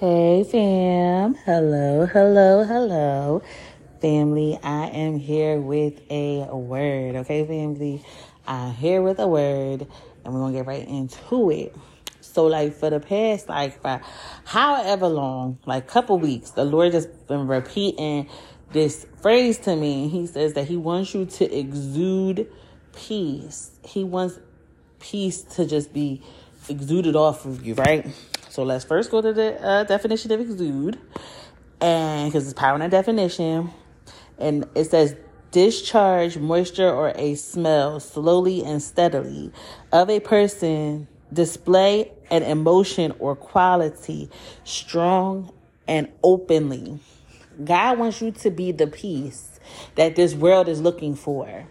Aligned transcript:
Hey 0.00 0.44
fam. 0.44 1.34
Hello, 1.34 2.06
hello, 2.06 2.62
hello. 2.62 3.42
Family, 4.00 4.56
I 4.62 4.86
am 4.90 5.18
here 5.18 5.60
with 5.60 6.00
a 6.08 6.46
word. 6.54 7.16
Okay, 7.16 7.44
family? 7.44 8.04
I'm 8.46 8.74
here 8.74 9.02
with 9.02 9.18
a 9.18 9.26
word 9.26 9.88
and 10.24 10.32
we're 10.32 10.38
gonna 10.38 10.52
get 10.52 10.66
right 10.66 10.86
into 10.86 11.50
it. 11.50 11.74
So 12.20 12.46
like 12.46 12.74
for 12.74 12.90
the 12.90 13.00
past 13.00 13.48
like 13.48 13.82
for 13.82 14.00
however 14.44 15.08
long, 15.08 15.58
like 15.66 15.88
couple 15.88 16.16
weeks, 16.20 16.52
the 16.52 16.64
Lord 16.64 16.92
just 16.92 17.26
been 17.26 17.48
repeating 17.48 18.28
this 18.70 19.04
phrase 19.20 19.58
to 19.58 19.74
me. 19.74 20.08
He 20.08 20.28
says 20.28 20.52
that 20.52 20.68
he 20.68 20.76
wants 20.76 21.12
you 21.12 21.26
to 21.26 21.52
exude 21.52 22.48
peace. 22.94 23.72
He 23.84 24.04
wants 24.04 24.38
peace 25.00 25.42
to 25.56 25.66
just 25.66 25.92
be 25.92 26.22
exuded 26.68 27.16
off 27.16 27.44
of 27.46 27.66
you, 27.66 27.74
right? 27.74 28.06
So 28.58 28.64
let's 28.64 28.84
first 28.84 29.12
go 29.12 29.22
to 29.22 29.32
the 29.32 29.64
uh, 29.64 29.84
definition 29.84 30.32
of 30.32 30.40
exude, 30.40 30.98
and 31.80 32.28
because 32.28 32.42
it's 32.48 32.58
power 32.58 32.74
in 32.74 32.82
a 32.82 32.88
definition, 32.88 33.70
and 34.36 34.66
it 34.74 34.86
says 34.86 35.14
discharge 35.52 36.38
moisture 36.38 36.90
or 36.90 37.12
a 37.14 37.36
smell 37.36 38.00
slowly 38.00 38.64
and 38.64 38.82
steadily 38.82 39.52
of 39.92 40.10
a 40.10 40.18
person, 40.18 41.06
display 41.32 42.10
an 42.32 42.42
emotion 42.42 43.14
or 43.20 43.36
quality 43.36 44.28
strong 44.64 45.54
and 45.86 46.10
openly. 46.24 46.98
God 47.62 48.00
wants 48.00 48.20
you 48.20 48.32
to 48.32 48.50
be 48.50 48.72
the 48.72 48.88
peace 48.88 49.60
that 49.94 50.16
this 50.16 50.34
world 50.34 50.66
is 50.66 50.80
looking 50.80 51.14
for. 51.14 51.64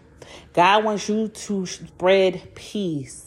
God 0.53 0.85
wants 0.85 1.09
you 1.09 1.27
to 1.27 1.65
spread 1.65 2.55
peace. 2.55 3.26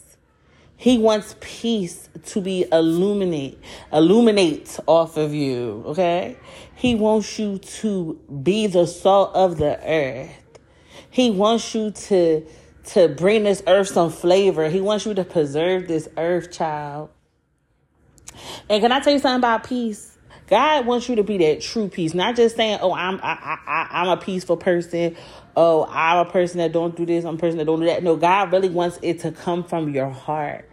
He 0.81 0.97
wants 0.97 1.35
peace 1.41 2.09
to 2.25 2.41
be 2.41 2.65
illuminate, 2.71 3.59
illuminate 3.93 4.79
off 4.87 5.15
of 5.15 5.31
you, 5.31 5.83
okay? 5.85 6.37
He 6.73 6.95
wants 6.95 7.37
you 7.37 7.59
to 7.59 8.19
be 8.41 8.65
the 8.65 8.87
salt 8.87 9.35
of 9.35 9.59
the 9.59 9.79
earth. 9.87 10.31
He 11.11 11.29
wants 11.29 11.75
you 11.75 11.91
to 11.91 12.47
to 12.85 13.09
bring 13.09 13.43
this 13.43 13.61
earth 13.67 13.89
some 13.89 14.09
flavor. 14.09 14.69
He 14.69 14.81
wants 14.81 15.05
you 15.05 15.13
to 15.13 15.23
preserve 15.23 15.87
this 15.87 16.09
earth, 16.17 16.51
child. 16.51 17.11
And 18.67 18.81
can 18.81 18.91
I 18.91 19.01
tell 19.01 19.13
you 19.13 19.19
something 19.19 19.37
about 19.37 19.65
peace? 19.65 20.17
God 20.47 20.87
wants 20.87 21.07
you 21.07 21.15
to 21.17 21.23
be 21.23 21.37
that 21.37 21.61
true 21.61 21.89
peace, 21.89 22.15
not 22.15 22.35
just 22.35 22.55
saying, 22.55 22.79
"Oh, 22.81 22.91
I'm 22.91 23.19
I, 23.21 23.59
I, 23.67 23.87
I'm 23.91 24.09
a 24.09 24.17
peaceful 24.17 24.57
person." 24.57 25.15
Oh, 25.55 25.85
I'm 25.91 26.25
a 26.25 26.29
person 26.31 26.57
that 26.57 26.71
don't 26.71 26.95
do 26.95 27.05
this. 27.05 27.23
I'm 27.23 27.35
a 27.35 27.37
person 27.37 27.59
that 27.59 27.65
don't 27.65 27.81
do 27.81 27.85
that. 27.85 28.01
No, 28.01 28.15
God 28.15 28.51
really 28.51 28.69
wants 28.69 28.97
it 29.03 29.19
to 29.19 29.31
come 29.31 29.63
from 29.63 29.93
your 29.93 30.09
heart. 30.09 30.70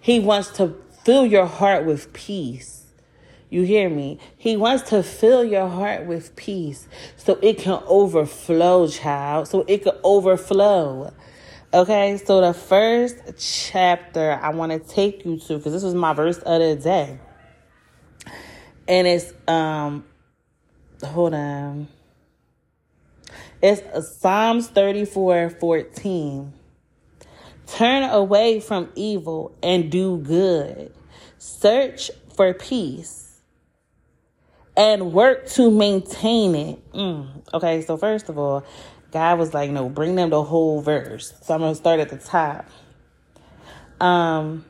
He 0.00 0.20
wants 0.20 0.50
to 0.52 0.74
fill 1.04 1.26
your 1.26 1.46
heart 1.46 1.84
with 1.84 2.12
peace. 2.12 2.86
You 3.50 3.62
hear 3.62 3.90
me? 3.90 4.18
He 4.36 4.56
wants 4.56 4.88
to 4.90 5.02
fill 5.02 5.44
your 5.44 5.68
heart 5.68 6.06
with 6.06 6.36
peace 6.36 6.86
so 7.16 7.38
it 7.42 7.58
can 7.58 7.82
overflow, 7.86 8.86
child. 8.88 9.48
So 9.48 9.64
it 9.66 9.82
can 9.82 9.94
overflow. 10.04 11.12
Okay, 11.72 12.16
so 12.24 12.40
the 12.40 12.54
first 12.54 13.16
chapter 13.38 14.38
I 14.40 14.50
want 14.50 14.72
to 14.72 14.78
take 14.78 15.24
you 15.24 15.38
to, 15.38 15.58
because 15.58 15.72
this 15.72 15.82
was 15.82 15.94
my 15.94 16.12
verse 16.12 16.38
of 16.38 16.60
the 16.60 16.76
day. 16.76 17.18
And 18.88 19.06
it's, 19.06 19.32
um, 19.46 20.04
hold 21.02 21.34
on. 21.34 21.88
It's 23.62 24.18
Psalms 24.18 24.68
34 24.68 25.50
14. 25.50 26.52
Turn 27.70 28.02
away 28.02 28.60
from 28.60 28.90
evil 28.96 29.56
and 29.62 29.90
do 29.90 30.18
good. 30.18 30.92
Search 31.38 32.10
for 32.34 32.52
peace 32.52 33.40
and 34.76 35.12
work 35.12 35.46
to 35.50 35.70
maintain 35.70 36.54
it. 36.54 36.92
Mm. 36.92 37.28
Okay, 37.54 37.82
so 37.82 37.96
first 37.96 38.28
of 38.28 38.38
all, 38.38 38.64
God 39.12 39.38
was 39.38 39.54
like, 39.54 39.70
no, 39.70 39.88
bring 39.88 40.14
them 40.14 40.30
the 40.30 40.42
whole 40.42 40.80
verse. 40.80 41.32
So 41.42 41.54
I'm 41.54 41.60
going 41.60 41.72
to 41.72 41.76
start 41.76 42.00
at 42.00 42.08
the 42.08 42.16
top. 42.16 42.66
Um, 44.00 44.64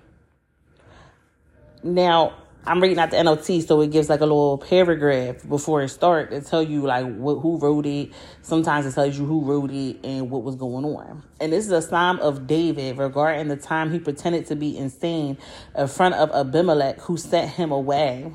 now, 1.82 2.34
I'm 2.66 2.78
reading 2.82 2.98
out 2.98 3.10
the 3.10 3.16
NLT, 3.16 3.66
so 3.66 3.80
it 3.80 3.90
gives 3.90 4.10
like 4.10 4.20
a 4.20 4.26
little 4.26 4.58
paragraph 4.58 5.48
before 5.48 5.82
it 5.82 5.88
starts 5.88 6.30
to 6.30 6.42
tell 6.42 6.62
you 6.62 6.82
like 6.82 7.06
what, 7.06 7.36
who 7.36 7.58
wrote 7.58 7.86
it. 7.86 8.12
Sometimes 8.42 8.84
it 8.84 8.92
tells 8.92 9.18
you 9.18 9.24
who 9.24 9.40
wrote 9.40 9.70
it 9.70 10.04
and 10.04 10.30
what 10.30 10.42
was 10.42 10.56
going 10.56 10.84
on. 10.84 11.22
And 11.40 11.54
this 11.54 11.64
is 11.64 11.72
a 11.72 11.80
psalm 11.80 12.20
of 12.20 12.46
David 12.46 12.98
regarding 12.98 13.48
the 13.48 13.56
time 13.56 13.90
he 13.90 13.98
pretended 13.98 14.44
to 14.46 14.56
be 14.56 14.76
insane 14.76 15.38
in 15.74 15.88
front 15.88 16.16
of 16.16 16.30
Abimelech, 16.32 17.00
who 17.00 17.16
sent 17.16 17.50
him 17.50 17.72
away. 17.72 18.30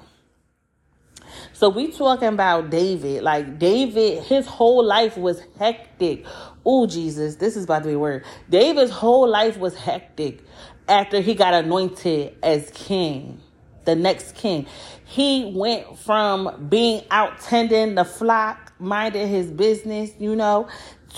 So 1.53 1.69
we 1.69 1.91
talking 1.91 2.29
about 2.29 2.71
David. 2.71 3.21
Like 3.21 3.59
David, 3.59 4.23
his 4.23 4.47
whole 4.47 4.83
life 4.83 5.17
was 5.17 5.39
hectic. 5.59 6.25
Oh 6.65 6.87
Jesus, 6.87 7.35
this 7.35 7.55
is 7.55 7.65
about 7.65 7.83
to 7.83 7.89
be 7.89 7.95
word. 7.95 8.25
David's 8.49 8.91
whole 8.91 9.29
life 9.29 9.57
was 9.57 9.75
hectic 9.75 10.41
after 10.89 11.21
he 11.21 11.35
got 11.35 11.53
anointed 11.53 12.35
as 12.41 12.71
king 12.71 13.39
the 13.85 13.95
next 13.95 14.35
king. 14.35 14.65
He 15.05 15.51
went 15.55 15.97
from 15.99 16.67
being 16.69 17.03
out 17.11 17.39
tending 17.41 17.95
the 17.95 18.05
flock, 18.05 18.73
minding 18.79 19.27
his 19.27 19.51
business, 19.51 20.11
you 20.19 20.35
know, 20.35 20.67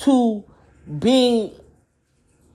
to 0.01 0.43
being 0.99 1.51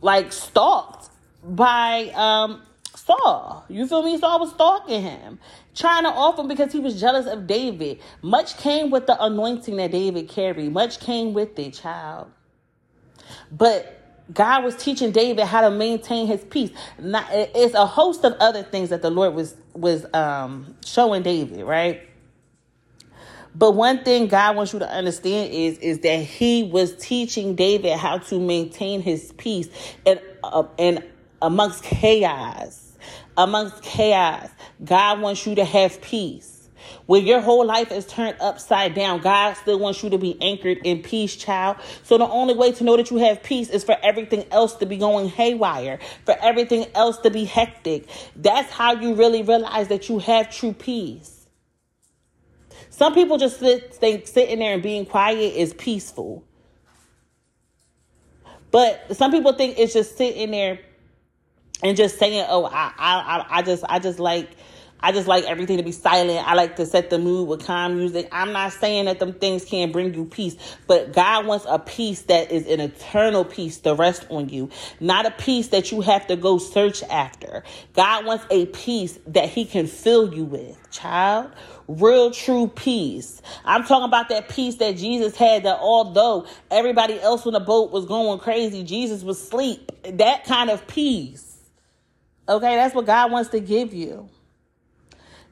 like 0.01 0.33
stalked 0.33 1.11
by 1.43 2.11
um 2.15 2.63
Saul. 2.95 3.65
You 3.69 3.87
feel 3.87 4.03
me? 4.03 4.19
Saul 4.19 4.41
was 4.41 4.51
stalking 4.51 5.03
him, 5.03 5.39
trying 5.75 6.05
to 6.05 6.11
off 6.11 6.39
him 6.39 6.49
because 6.49 6.73
he 6.73 6.79
was 6.79 7.01
jealous 7.01 7.27
of 7.27 7.47
David. 7.47 8.01
Much 8.23 8.57
came 8.59 8.91
with 8.91 9.07
the 9.07 9.23
anointing 9.23 9.77
that 9.77 9.91
David 9.91 10.29
carried. 10.29 10.73
Much 10.73 11.01
came 11.01 11.35
with 11.35 11.57
the 11.57 11.71
child. 11.71 12.31
But 13.51 14.02
God 14.33 14.65
was 14.65 14.77
teaching 14.77 15.11
David 15.11 15.47
how 15.47 15.63
to 15.63 15.71
maintain 15.71 16.27
his 16.27 16.45
peace. 16.45 16.71
Not, 16.99 17.27
it's 17.31 17.75
a 17.75 17.87
host 17.87 18.25
of 18.25 18.35
other 18.41 18.63
things 18.63 18.91
that 18.91 19.03
the 19.03 19.11
Lord 19.11 19.35
was 19.35 19.55
was 19.75 20.07
um, 20.15 20.77
showing 20.85 21.23
David, 21.23 21.65
right? 21.65 22.03
But 23.55 23.73
one 23.73 24.03
thing 24.03 24.29
God 24.29 24.57
wants 24.57 24.73
you 24.73 24.79
to 24.79 24.89
understand 24.91 25.53
is 25.53 25.79
is 25.79 25.99
that 26.01 26.21
He 26.21 26.63
was 26.63 26.97
teaching 26.97 27.55
David 27.55 27.99
how 27.99 28.19
to 28.19 28.41
maintain 28.41 29.03
his 29.03 29.33
peace 29.37 29.69
and 30.07 30.21
uh, 30.43 30.65
and 30.79 31.05
amongst 31.43 31.83
chaos, 31.83 32.93
amongst 33.37 33.83
chaos. 33.83 34.49
God 34.85 35.21
wants 35.21 35.47
you 35.47 35.55
to 35.57 35.65
have 35.65 36.01
peace. 36.01 36.52
When 37.13 37.27
your 37.27 37.43
whole 37.43 37.67
life 37.67 37.93
is 37.93 38.07
turned 38.07 38.39
upside 38.41 38.95
down, 38.95 39.21
God 39.21 39.53
still 39.59 39.79
wants 39.79 40.03
you 40.03 40.09
to 40.09 40.17
be 40.17 40.41
anchored 40.41 40.79
in 40.79 41.03
peace, 41.03 41.37
child. 41.37 41.77
So 42.05 42.17
the 42.17 42.27
only 42.27 42.55
way 42.55 42.73
to 42.73 42.85
know 42.85 42.97
that 42.97 43.11
you 43.11 43.19
have 43.19 43.43
peace 43.43 43.69
is 43.69 43.85
for 43.85 43.99
everything 44.03 44.47
else 44.51 44.77
to 44.77 44.87
be 44.87 44.97
going 44.97 45.29
haywire, 45.29 45.99
for 46.25 46.35
everything 46.41 46.87
else 46.95 47.19
to 47.19 47.31
be 47.31 47.45
hectic. 47.45 48.09
That's 48.35 48.71
how 48.71 48.95
you 48.95 49.13
really 49.13 49.43
realize 49.43 49.89
that 49.89 50.09
you 50.09 50.21
have 50.21 50.51
true 50.51 50.73
peace. 50.73 51.47
Some 52.89 53.13
people 53.13 53.37
just 53.37 53.61
sit, 53.61 53.95
think 53.95 54.27
sitting 54.27 54.61
there 54.61 54.73
and 54.73 54.83
being 54.83 55.05
quiet 55.05 55.55
is 55.55 55.75
peaceful. 55.75 56.43
But 58.71 59.19
some 59.19 59.33
people 59.33 59.53
think 59.53 59.79
it's 59.79 59.93
just 59.93 60.17
sitting 60.17 60.51
there 60.51 60.81
and 61.83 61.95
just 61.95 62.19
saying, 62.19 62.47
"Oh, 62.49 62.65
I, 62.65 62.91
I, 62.97 63.47
I 63.59 63.61
just, 63.61 63.85
I 63.87 63.99
just 63.99 64.19
like 64.19 64.49
I 65.03 65.11
just 65.11 65.27
like 65.27 65.45
everything 65.45 65.79
to 65.79 65.83
be 65.83 65.91
silent. 65.91 66.47
I 66.47 66.55
like 66.55 66.77
to 66.77 66.87
set 66.87 67.11
the 67.11 67.19
mood 67.19 67.49
with 67.49 67.65
calm 67.67 67.97
music. 67.97 68.29
I'm 68.31 68.53
not 68.53 68.73
saying 68.73 69.07
that 69.07 69.19
them 69.19 69.33
things 69.33 69.65
can't 69.65 69.93
bring 69.93 70.15
you 70.15 70.25
peace, 70.25 70.57
but 70.87 71.13
God 71.13 71.47
wants 71.47 71.67
a 71.69 71.79
peace 71.79 72.23
that 72.23 72.53
is 72.53 72.69
an 72.69 72.79
eternal 72.79 73.45
peace 73.45 73.79
to 73.79 73.95
rest 73.95 74.27
on 74.31 74.49
you, 74.49 74.71
not 75.01 75.27
a 75.27 75.33
peace 75.33 75.69
that 75.69 75.91
you 75.91 76.03
have 76.03 76.29
to 76.29 76.37
go 76.37 76.59
search 76.59 77.03
after. 77.05 77.65
God 77.95 78.27
wants 78.27 78.47
a 78.51 78.67
peace 78.67 79.19
that 79.27 79.49
He 79.49 79.65
can 79.65 79.89
fill 79.89 80.33
you 80.33 80.45
with, 80.45 80.79
child. 80.93 81.51
Real 81.89 82.31
true 82.31 82.69
peace. 82.69 83.43
I'm 83.65 83.83
talking 83.83 84.05
about 84.05 84.29
that 84.29 84.49
peace 84.49 84.77
that 84.77 84.97
Jesus 84.97 85.37
had 85.37 85.65
that 85.65 85.79
although 85.81 86.47
everybody 86.71 87.21
else 87.21 87.45
on 87.45 87.55
the 87.55 87.61
boat 87.61 87.91
was 87.91 88.07
going 88.07 88.39
crazy, 88.39 88.85
Jesus 88.85 89.25
was 89.25 89.43
asleep. 89.43 89.91
That 90.05 90.45
kind 90.45 90.71
of 90.71 90.87
peace. 90.87 91.59
Okay, 92.49 92.77
that's 92.77 92.95
what 92.95 93.07
God 93.07 93.33
wants 93.33 93.51
to 93.51 93.61
give 93.61 93.93
you 93.93 94.29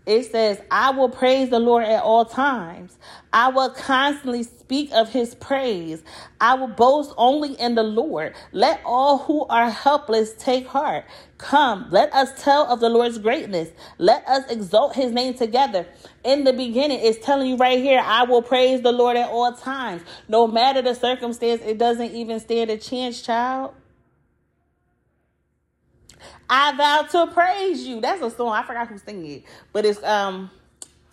it 0.07 0.25
says, 0.31 0.61
I 0.71 0.91
will 0.91 1.09
praise 1.09 1.51
the 1.51 1.61
Lord 1.61 1.85
at 1.85 2.03
all 2.03 2.25
times. 2.25 2.99
I 3.33 3.49
will 3.51 3.71
constantly 3.71 4.43
speak 4.43 4.91
of 4.93 5.11
his 5.11 5.35
praise. 5.37 6.03
I 6.41 6.55
will 6.55 6.69
boast 6.69 7.13
only 7.17 7.55
in 7.55 7.75
the 7.77 7.83
Lord. 7.85 8.35
Let 8.53 8.81
all 8.85 9.19
who 9.19 9.47
are 9.47 9.71
helpless 9.71 10.35
take 10.35 10.67
heart. 10.67 11.05
Come, 11.39 11.87
let 11.91 12.13
us 12.15 12.43
tell 12.43 12.67
of 12.67 12.81
the 12.81 12.89
Lord's 12.91 13.19
greatness. 13.19 13.71
Let 13.99 14.27
us 14.27 14.51
exalt 14.51 14.95
his 14.97 15.13
name 15.13 15.35
together. 15.35 15.87
In 16.25 16.45
the 16.45 16.53
beginning, 16.53 17.01
it's 17.03 17.25
telling 17.25 17.49
you 17.49 17.57
right 17.57 17.79
here, 17.79 18.01
I 18.05 18.25
will 18.25 18.43
praise 18.43 18.83
the 18.83 18.93
Lord 18.93 19.17
at 19.17 19.31
all 19.31 19.53
times. 19.53 20.03
No 20.29 20.47
matter 20.47 20.83
the 20.83 20.95
circumstance, 20.95 21.63
it 21.65 21.79
doesn't 21.79 22.13
even 22.13 22.41
stand 22.41 22.71
a 22.71 22.79
chance, 22.79 23.23
child. 23.23 23.75
I 26.51 26.77
vow 26.77 27.03
to 27.03 27.33
praise 27.33 27.87
you. 27.87 28.01
That's 28.01 28.21
a 28.21 28.31
song. 28.31 28.53
I 28.53 28.65
forgot 28.65 28.89
who's 28.89 29.03
singing 29.03 29.31
it, 29.31 29.45
but 29.73 29.87
it's 29.87 30.03
um, 30.03 30.51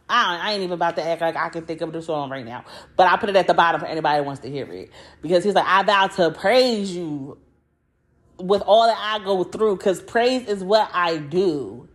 I, 0.10 0.38
I 0.38 0.54
ain't 0.54 0.64
even 0.64 0.74
about 0.74 0.96
to 0.96 1.04
act 1.04 1.22
like 1.22 1.36
I 1.36 1.50
can 1.50 1.66
think 1.66 1.82
of 1.82 1.92
the 1.94 2.02
song 2.02 2.30
right 2.30 2.46
now, 2.46 2.66
but 2.96 3.08
I 3.08 3.18
put 3.18 3.30
it 3.30 3.36
at 3.36 3.48
the 3.48 3.54
bottom 3.54 3.82
for 3.82 3.88
anybody 3.88 4.24
wants 4.24 4.42
to 4.42 4.50
hear 4.50 4.66
it. 4.72 4.92
Because 5.22 5.44
he's 5.44 5.54
like, 5.54 5.68
I 5.68 5.84
vow 5.84 6.08
to 6.08 6.32
praise 6.32 6.96
you 6.96 7.38
with 8.40 8.64
all 8.64 8.88
that 8.88 8.98
I 8.98 9.24
go 9.24 9.44
through. 9.44 9.78
Because 9.78 10.02
praise 10.02 10.48
is 10.48 10.64
what 10.64 10.90
I 10.94 11.18
do. 11.18 11.88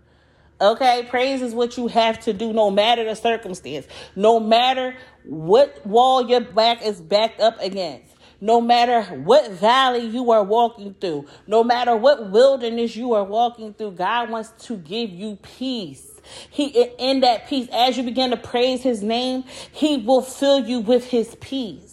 Okay, 0.61 1.05
praise 1.11 1.43
is 1.43 1.55
what 1.55 1.77
you 1.77 1.89
have 1.89 2.21
to 2.21 2.33
do 2.33 2.53
no 2.53 2.71
matter 2.71 3.05
the 3.05 3.17
circumstance, 3.17 3.89
no 4.15 4.39
matter 4.39 4.95
what 5.25 5.85
wall 5.85 6.29
your 6.29 6.41
back 6.41 6.85
is 6.85 7.01
backed 7.01 7.41
up 7.41 7.61
against, 7.61 8.12
no 8.43 8.61
matter 8.61 9.03
what 9.15 9.53
valley 9.53 10.05
you 10.05 10.33
are 10.33 10.43
walking 10.43 10.95
through, 11.01 11.27
no 11.47 11.63
matter 11.63 11.97
what 11.97 12.31
wilderness 12.33 12.97
you 12.97 13.15
are 13.15 13.25
walking 13.25 13.73
through. 13.73 13.93
God 13.93 14.31
wants 14.31 14.51
to 14.67 14.77
give 14.77 15.11
you 15.11 15.39
peace. 15.43 16.21
He 16.51 16.67
in 16.99 17.21
that 17.21 17.47
peace, 17.49 17.69
as 17.73 17.97
you 17.97 18.03
begin 18.03 18.31
to 18.31 18.37
praise 18.37 18.83
his 18.83 19.03
name, 19.03 19.45
he 19.73 19.99
will 19.99 20.23
fill 20.23 20.61
you 20.61 20.81
with 20.81 21.07
his 21.07 21.37
peace. 21.41 21.92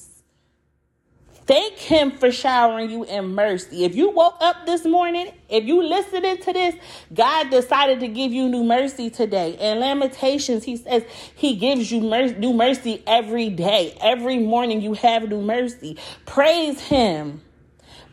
Thank 1.49 1.79
him 1.79 2.11
for 2.11 2.31
showering 2.31 2.91
you 2.91 3.05
in 3.05 3.33
mercy. 3.33 3.83
If 3.83 3.95
you 3.95 4.11
woke 4.11 4.37
up 4.39 4.67
this 4.67 4.85
morning, 4.85 5.31
if 5.49 5.63
you 5.63 5.81
listening 5.81 6.37
to 6.37 6.53
this, 6.53 6.75
God 7.11 7.49
decided 7.49 8.01
to 8.01 8.07
give 8.07 8.31
you 8.31 8.47
new 8.47 8.63
mercy 8.63 9.09
today. 9.09 9.57
In 9.59 9.79
Lamentations, 9.79 10.63
he 10.63 10.77
says 10.77 11.05
he 11.35 11.55
gives 11.55 11.91
you 11.91 12.01
mer- 12.01 12.37
new 12.37 12.53
mercy 12.53 13.03
every 13.07 13.49
day. 13.49 13.97
Every 13.99 14.37
morning 14.37 14.81
you 14.81 14.93
have 14.93 15.27
new 15.27 15.41
mercy. 15.41 15.97
Praise 16.27 16.81
him. 16.81 17.41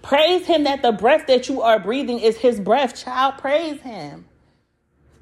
Praise 0.00 0.46
him 0.46 0.64
that 0.64 0.80
the 0.80 0.92
breath 0.92 1.26
that 1.26 1.50
you 1.50 1.60
are 1.60 1.78
breathing 1.78 2.20
is 2.20 2.38
his 2.38 2.58
breath. 2.58 3.04
Child, 3.04 3.36
praise 3.36 3.82
him. 3.82 4.24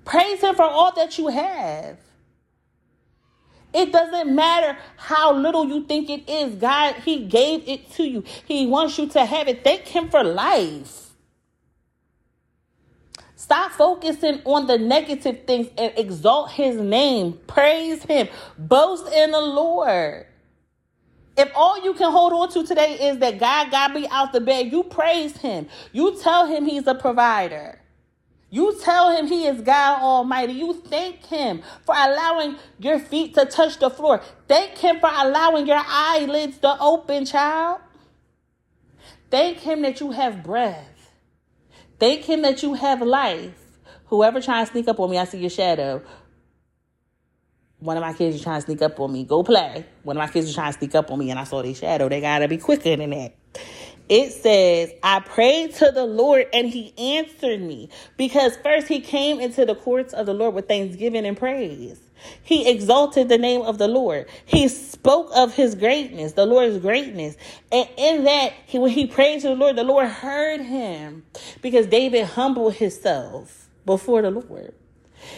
Praise 0.05 0.41
him 0.41 0.55
for 0.55 0.63
all 0.63 0.95
that 0.95 1.19
you 1.19 1.29
have. 1.31 1.99
It 3.75 3.93
doesn't 3.93 4.35
matter 4.35 4.79
how 4.97 5.35
little 5.35 5.67
you 5.67 5.85
think 5.85 6.09
it 6.11 6.29
is. 6.31 6.55
God, 6.57 6.95
He 7.05 7.27
gave 7.27 7.69
it 7.69 7.91
to 7.93 8.05
you. 8.05 8.25
He 8.47 8.67
wants 8.67 8.99
you 8.99 9.09
to 9.09 9.25
have 9.25 9.49
it. 9.49 9.65
Thank 9.65 9.89
Him 9.89 10.11
for 10.11 10.25
life. 10.25 11.11
Stop 13.37 13.73
focusing 13.73 14.41
on 14.45 14.67
the 14.67 14.79
negative 14.79 15.45
things 15.47 15.69
and 15.77 15.93
exalt 15.97 16.53
His 16.53 16.77
name. 16.77 17.39
Praise 17.47 18.03
Him. 18.05 18.29
Boast 18.59 19.13
in 19.13 19.33
the 19.33 19.41
Lord. 19.41 20.27
If 21.37 21.51
all 21.55 21.85
you 21.85 21.95
can 21.95 22.13
hold 22.13 22.33
on 22.33 22.51
to 22.53 22.67
today 22.67 22.95
is 23.09 23.19
that 23.19 23.41
God 23.41 23.71
got 23.71 23.93
me 23.95 24.07
out 24.11 24.33
the 24.33 24.41
bed, 24.41 24.73
you 24.73 24.85
praise 24.85 25.37
Him. 25.39 25.69
You 25.93 26.19
tell 26.21 26.47
Him 26.47 26.65
He's 26.67 26.87
a 26.87 26.95
provider. 26.95 27.81
You 28.55 28.73
tell 28.81 29.11
him 29.11 29.27
he 29.27 29.49
is 29.49 29.63
God 29.63 30.01
Almighty. 30.01 30.53
You 30.53 30.75
thank 30.75 31.27
him 31.27 31.61
for 31.85 31.93
allowing 31.93 32.55
your 32.79 33.01
feet 33.01 33.35
to 33.35 33.47
touch 33.47 33.81
the 33.81 33.91
floor. 33.91 34.23
Thank 34.47 34.79
him 34.79 35.01
for 35.01 35.11
allowing 35.13 35.67
your 35.67 35.83
eyelids 35.85 36.59
to 36.59 36.77
open, 36.81 37.27
child. 37.27 37.81
Thank 39.29 39.59
him 39.59 39.83
that 39.83 39.99
you 39.99 40.13
have 40.13 40.45
breath. 40.45 41.11
Thank 41.99 42.27
him 42.27 42.43
that 42.43 42.63
you 42.63 42.75
have 42.75 43.03
life. 43.03 43.59
Whoever 44.07 44.41
trying 44.41 44.65
to 44.65 44.71
sneak 44.71 44.87
up 44.87 45.01
on 45.01 45.11
me, 45.11 45.19
I 45.19 45.25
see 45.25 45.39
your 45.39 45.51
shadow. 45.51 46.01
One 47.81 47.97
of 47.97 48.03
my 48.03 48.13
kids 48.13 48.37
is 48.37 48.43
trying 48.43 48.61
to 48.61 48.67
sneak 48.67 48.83
up 48.83 49.01
on 49.01 49.13
me. 49.13 49.25
Go 49.25 49.43
play. 49.43 49.85
One 50.05 50.17
of 50.17 50.21
my 50.21 50.33
kids 50.33 50.49
is 50.49 50.55
trying 50.55 50.73
to 50.73 50.79
sneak 50.79 50.95
up 50.95 51.11
on 51.11 51.19
me, 51.19 51.29
and 51.33 51.41
I 51.41 51.45
saw 51.45 51.61
their 51.61 51.75
shadow. 51.75 52.09
They 52.09 52.21
gotta 52.21 52.47
be 52.47 52.59
quicker 52.59 52.95
than 52.95 53.11
that 53.11 53.35
it 54.09 54.33
says, 54.33 54.93
I 55.03 55.21
prayed 55.21 55.75
to 55.77 55.91
the 55.93 56.05
Lord 56.05 56.47
and 56.53 56.69
he 56.69 56.95
answered 56.99 57.61
me 57.63 57.91
because 58.17 58.57
first 58.59 58.89
he 58.89 59.01
came 59.01 59.41
into 59.41 59.67
the 59.67 59.75
courts 59.75 60.13
of 60.15 60.27
the 60.27 60.35
Lord 60.35 60.55
with 60.55 60.69
thanksgiving 60.69 61.27
and 61.27 61.37
praise. 61.37 62.01
He 62.43 62.71
exalted 62.71 63.29
the 63.29 63.39
name 63.39 63.63
of 63.63 63.79
the 63.79 63.89
Lord. 63.89 64.27
He 64.47 64.69
spoke 64.69 65.31
of 65.35 65.55
his 65.55 65.75
greatness, 65.75 66.33
the 66.33 66.47
Lord's 66.47 66.79
greatness. 66.79 67.37
And 67.73 67.89
in 67.97 68.25
that, 68.25 68.53
he, 68.67 68.79
when 68.79 68.93
he 68.93 69.07
prayed 69.07 69.43
to 69.43 69.49
the 69.49 69.55
Lord, 69.55 69.77
the 69.77 69.85
Lord 69.85 70.09
heard 70.09 70.61
him 70.61 71.25
because 71.63 71.87
David 71.87 72.27
humbled 72.27 72.75
himself 72.75 73.69
before 73.87 74.23
the 74.23 74.31
Lord. 74.31 74.75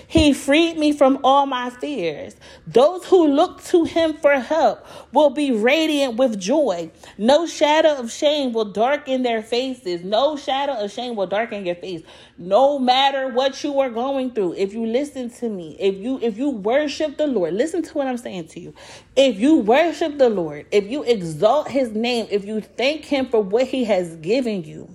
He 0.06 0.32
freed 0.32 0.78
me 0.78 0.92
from 0.92 1.18
all 1.24 1.46
my 1.46 1.70
fears. 1.70 2.36
Those 2.66 3.04
who 3.06 3.26
look 3.26 3.62
to 3.64 3.84
him 3.84 4.14
for 4.14 4.38
help 4.38 4.86
will 5.12 5.30
be 5.30 5.52
radiant 5.52 6.16
with 6.16 6.38
joy. 6.38 6.90
No 7.18 7.46
shadow 7.46 7.96
of 7.96 8.10
shame 8.10 8.52
will 8.52 8.66
darken 8.66 9.22
their 9.22 9.42
faces. 9.42 10.04
No 10.04 10.36
shadow 10.36 10.74
of 10.74 10.92
shame 10.92 11.16
will 11.16 11.26
darken 11.26 11.66
your 11.66 11.74
face. 11.74 12.02
No 12.38 12.78
matter 12.78 13.28
what 13.28 13.62
you 13.64 13.78
are 13.80 13.90
going 13.90 14.32
through, 14.32 14.54
if 14.54 14.74
you 14.74 14.86
listen 14.86 15.30
to 15.30 15.48
me, 15.48 15.76
if 15.78 15.96
you 15.96 16.18
if 16.20 16.36
you 16.36 16.50
worship 16.50 17.16
the 17.16 17.26
Lord, 17.26 17.54
listen 17.54 17.82
to 17.82 17.94
what 17.94 18.06
I'm 18.06 18.18
saying 18.18 18.48
to 18.48 18.60
you. 18.60 18.74
If 19.16 19.38
you 19.38 19.58
worship 19.58 20.18
the 20.18 20.28
Lord, 20.28 20.66
if 20.70 20.84
you 20.88 21.02
exalt 21.02 21.70
his 21.70 21.92
name, 21.92 22.26
if 22.30 22.44
you 22.44 22.60
thank 22.60 23.04
him 23.04 23.26
for 23.26 23.42
what 23.42 23.66
he 23.66 23.84
has 23.84 24.16
given 24.16 24.64
you, 24.64 24.88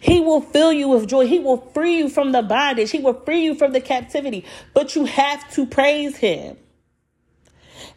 he 0.00 0.20
will 0.20 0.40
fill 0.40 0.72
you 0.72 0.88
with 0.88 1.08
joy. 1.08 1.26
He 1.26 1.38
will 1.38 1.58
free 1.72 1.96
you 1.96 2.08
from 2.08 2.32
the 2.32 2.42
bondage. 2.42 2.90
He 2.90 2.98
will 2.98 3.20
free 3.24 3.42
you 3.42 3.54
from 3.54 3.72
the 3.72 3.80
captivity. 3.80 4.44
But 4.74 4.94
you 4.94 5.04
have 5.04 5.48
to 5.54 5.66
praise 5.66 6.16
Him. 6.16 6.56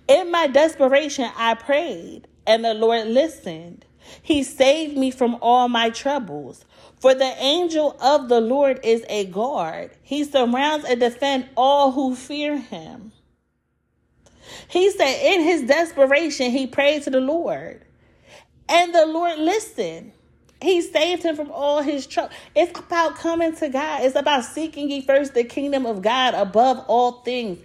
In 0.07 0.31
my 0.31 0.47
desperation, 0.47 1.29
I 1.35 1.55
prayed, 1.55 2.27
and 2.45 2.63
the 2.63 2.73
Lord 2.73 3.07
listened. 3.07 3.85
He 4.21 4.43
saved 4.43 4.95
me 4.97 5.09
from 5.09 5.37
all 5.41 5.67
my 5.67 5.89
troubles. 5.89 6.63
For 6.99 7.13
the 7.15 7.33
angel 7.39 7.97
of 7.99 8.29
the 8.29 8.39
Lord 8.39 8.79
is 8.83 9.03
a 9.09 9.25
guard. 9.25 9.91
He 10.01 10.23
surrounds 10.23 10.85
and 10.85 10.99
defends 10.99 11.47
all 11.57 11.91
who 11.91 12.15
fear 12.15 12.57
him. 12.57 13.11
He 14.67 14.91
said 14.91 15.21
in 15.23 15.41
his 15.41 15.63
desperation, 15.63 16.51
he 16.51 16.67
prayed 16.67 17.03
to 17.03 17.09
the 17.09 17.19
Lord. 17.19 17.83
And 18.69 18.93
the 18.93 19.05
Lord 19.05 19.39
listened. 19.39 20.11
He 20.61 20.81
saved 20.81 21.23
him 21.23 21.35
from 21.35 21.51
all 21.51 21.81
his 21.81 22.07
trouble. 22.07 22.31
It's 22.55 22.77
about 22.77 23.15
coming 23.17 23.55
to 23.57 23.69
God. 23.69 24.03
It's 24.03 24.15
about 24.15 24.45
seeking 24.45 24.89
ye 24.89 25.01
first 25.01 25.33
the 25.33 25.43
kingdom 25.43 25.85
of 25.85 26.01
God 26.01 26.33
above 26.33 26.83
all 26.87 27.21
things. 27.23 27.59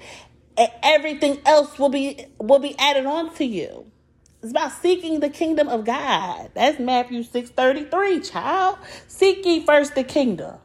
And 0.57 0.71
everything 0.83 1.39
else 1.47 1.79
will 1.79 1.89
be 1.89 2.27
will 2.39 2.59
be 2.59 2.77
added 2.79 3.07
on 3.07 3.35
to 3.37 3.45
you. 3.45 3.87
It's 4.43 4.51
about 4.51 4.73
seeking 4.73 5.21
the 5.21 5.31
kingdom 5.31 5.69
of 5.69 5.85
God. 5.85 6.51
That's 6.55 6.81
Matthew 6.81 7.23
6:33, 7.23 8.21
child. 8.21 8.79
Seek 9.07 9.45
ye 9.47 9.65
first 9.65 9.95
the 9.95 10.05
kingdom. 10.05 10.59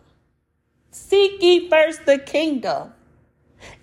Seek 0.92 1.42
ye 1.42 1.70
first 1.70 2.06
the 2.06 2.18
kingdom. 2.18 2.94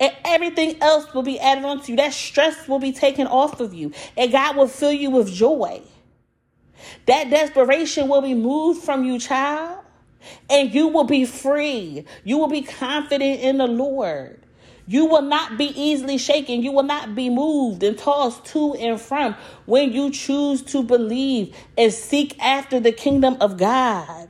And 0.01 0.13
everything 0.25 0.77
else 0.83 1.13
will 1.13 1.23
be 1.23 1.39
added 1.41 1.65
on 1.65 1.81
to 1.83 1.93
you. 1.93 1.97
That 1.97 2.13
stress 2.13 2.69
will 2.69 2.79
be 2.79 2.93
taken 2.93 3.27
off 3.27 3.61
of 3.61 3.75
you. 3.75 3.93
And 4.17 4.33
God 4.33 4.57
will 4.57 4.69
fill 4.69 4.93
you 4.93 5.11
with 5.11 5.33
joy. 5.33 5.83
That 7.07 7.31
desperation 7.31 8.09
will 8.09 8.23
be 8.23 8.35
moved 8.35 8.83
from 8.83 9.05
you, 9.05 9.19
child, 9.19 9.79
and 10.51 10.75
you 10.75 10.89
will 10.89 11.05
be 11.05 11.25
free. 11.25 12.05
You 12.25 12.39
will 12.39 12.49
be 12.49 12.63
confident 12.63 13.41
in 13.41 13.59
the 13.59 13.67
Lord. 13.67 14.41
You 14.87 15.07
will 15.07 15.23
not 15.23 15.59
be 15.59 15.67
easily 15.81 16.19
shaken. 16.19 16.63
You 16.63 16.73
will 16.73 16.83
not 16.83 17.15
be 17.15 17.31
moved 17.31 17.83
and 17.83 17.97
tossed 17.99 18.45
to 18.47 18.75
and 18.75 19.01
from 19.01 19.37
when 19.67 19.93
you 19.93 20.11
choose 20.11 20.63
to 20.65 20.83
believe 20.83 21.55
and 21.79 21.93
seek 21.93 22.39
after 22.41 22.81
the 22.81 22.93
kingdom 22.93 23.37
of 23.41 23.57
God. 23.57 24.29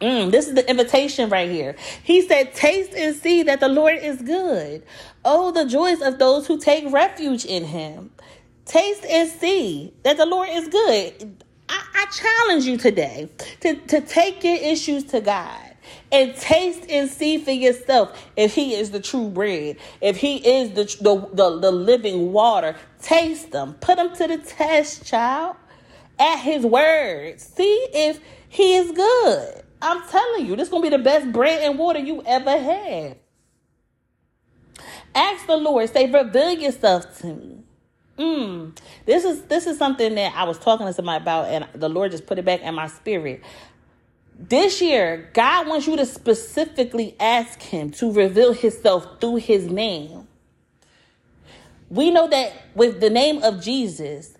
Mm, 0.00 0.30
this 0.30 0.48
is 0.48 0.54
the 0.54 0.68
invitation 0.68 1.30
right 1.30 1.50
here. 1.50 1.76
He 2.02 2.22
said, 2.22 2.54
Taste 2.54 2.92
and 2.94 3.16
see 3.16 3.42
that 3.44 3.60
the 3.60 3.68
Lord 3.68 3.98
is 4.02 4.22
good. 4.22 4.82
Oh, 5.24 5.50
the 5.52 5.66
joys 5.66 6.02
of 6.02 6.18
those 6.18 6.46
who 6.46 6.58
take 6.60 6.92
refuge 6.92 7.44
in 7.44 7.64
him. 7.64 8.10
Taste 8.64 9.04
and 9.04 9.28
see 9.28 9.92
that 10.02 10.16
the 10.16 10.26
Lord 10.26 10.48
is 10.50 10.68
good. 10.68 11.44
I, 11.68 11.82
I 11.94 12.06
challenge 12.06 12.64
you 12.64 12.76
today 12.76 13.28
to, 13.60 13.74
to 13.74 14.00
take 14.00 14.42
your 14.42 14.56
issues 14.56 15.04
to 15.04 15.20
God 15.20 15.60
and 16.10 16.34
taste 16.36 16.88
and 16.88 17.10
see 17.10 17.38
for 17.38 17.50
yourself 17.50 18.30
if 18.36 18.54
he 18.54 18.74
is 18.74 18.90
the 18.90 19.00
true 19.00 19.28
bread, 19.28 19.76
if 20.00 20.16
he 20.16 20.36
is 20.36 20.70
the, 20.70 20.84
the, 21.02 21.28
the, 21.34 21.60
the 21.60 21.70
living 21.70 22.32
water. 22.32 22.76
Taste 23.02 23.50
them, 23.52 23.74
put 23.74 23.96
them 23.96 24.14
to 24.16 24.26
the 24.28 24.38
test, 24.38 25.04
child, 25.04 25.56
at 26.18 26.38
his 26.38 26.64
word. 26.64 27.40
See 27.40 27.86
if 27.92 28.20
he 28.48 28.76
is 28.76 28.92
good. 28.92 29.62
I'm 29.82 30.08
telling 30.08 30.46
you, 30.46 30.56
this 30.56 30.68
is 30.68 30.70
going 30.70 30.84
to 30.84 30.90
be 30.90 30.96
the 30.96 31.02
best 31.02 31.32
bread 31.32 31.62
and 31.62 31.78
water 31.78 31.98
you 31.98 32.22
ever 32.24 32.58
had. 32.58 33.18
Ask 35.14 35.46
the 35.46 35.56
Lord, 35.56 35.90
say, 35.90 36.10
reveal 36.10 36.52
yourself 36.52 37.18
to 37.18 37.34
me. 37.34 37.63
Mm, 38.18 38.76
this 39.06 39.24
is 39.24 39.42
this 39.44 39.66
is 39.66 39.78
something 39.78 40.14
that 40.16 40.34
I 40.36 40.44
was 40.44 40.58
talking 40.58 40.86
to 40.86 40.92
somebody 40.92 41.22
about, 41.22 41.48
and 41.48 41.66
the 41.74 41.88
Lord 41.88 42.12
just 42.12 42.26
put 42.26 42.38
it 42.38 42.44
back 42.44 42.62
in 42.62 42.74
my 42.74 42.88
spirit. 42.88 43.42
This 44.38 44.82
year, 44.82 45.30
God 45.34 45.68
wants 45.68 45.86
you 45.86 45.96
to 45.96 46.06
specifically 46.06 47.16
ask 47.20 47.60
Him 47.62 47.90
to 47.92 48.12
reveal 48.12 48.52
Himself 48.52 49.20
through 49.20 49.36
His 49.36 49.66
name. 49.66 50.28
We 51.90 52.10
know 52.10 52.28
that 52.28 52.52
with 52.74 53.00
the 53.00 53.10
name 53.10 53.42
of 53.42 53.62
Jesus, 53.62 54.33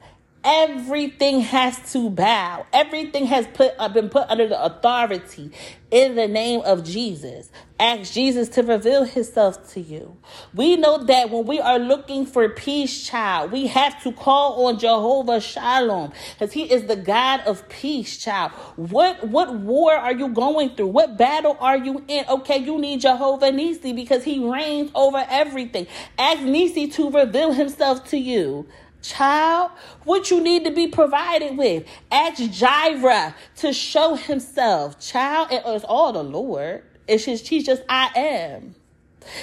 Everything 0.45 1.41
has 1.41 1.93
to 1.93 2.11
bow. 2.11 2.67
Everything 2.73 3.25
has 3.27 3.47
put 3.55 3.73
uh, 3.79 3.89
been 3.89 4.11
put 4.11 4.29
under 4.29 4.47
the 4.47 4.63
authority 4.63 5.51
in 5.91 6.17
the 6.17 6.29
name 6.29 6.61
of 6.65 6.85
Jesus. 6.85 7.51
Ask 7.81 8.13
Jesus 8.13 8.49
to 8.51 8.63
reveal 8.63 9.05
himself 9.05 9.73
to 9.73 9.81
you. 9.81 10.17
We 10.55 10.77
know 10.77 10.99
that 11.05 11.31
when 11.31 11.47
we 11.47 11.61
are 11.61 11.79
looking 11.79 12.27
for 12.27 12.49
peace, 12.49 13.09
child, 13.09 13.53
we 13.53 13.69
have 13.69 14.03
to 14.03 14.13
call 14.13 14.67
on 14.67 14.79
Jehovah 14.79 15.41
Shalom 15.41 16.13
because 16.33 16.53
he 16.53 16.71
is 16.71 16.85
the 16.87 16.97
God 16.97 17.41
of 17.47 17.69
peace, 17.69 18.19
child. 18.19 18.53
What 18.77 19.27
what 19.29 19.55
war 19.55 19.95
are 19.95 20.13
you 20.13 20.29
going 20.29 20.77
through? 20.77 20.89
What 20.89 21.17
battle 21.17 21.57
are 21.59 21.77
you 21.77 22.05
in? 22.07 22.27
Okay, 22.29 22.59
you 22.59 22.79
need 22.79 23.01
Jehovah 23.01 23.51
Nisi 23.51 23.93
because 23.93 24.25
he 24.25 24.39
reigns 24.39 24.91
over 24.95 25.25
everything. 25.31 25.87
Ask 26.19 26.43
Nisi 26.43 26.89
to 26.89 27.11
reveal 27.11 27.53
himself 27.53 28.05
to 28.11 28.19
you. 28.19 28.67
Child, 29.05 29.71
what 30.05 30.31
you 30.31 30.41
need 30.41 30.65
to 30.65 30.71
be 30.71 30.89
provided 30.89 31.59
with. 31.59 31.85
Ask 32.11 32.43
Jireh 32.51 33.35
to 33.57 33.73
show 33.75 34.15
himself. 34.15 34.99
Child, 34.99 35.49
it's 35.51 35.85
all 35.85 36.15
the 36.15 36.25
Lord. 36.25 36.83
It's 37.07 37.27
just, 37.27 37.47
he's 37.47 37.67
just, 37.67 37.83
I 37.87 38.11
am. 38.17 38.75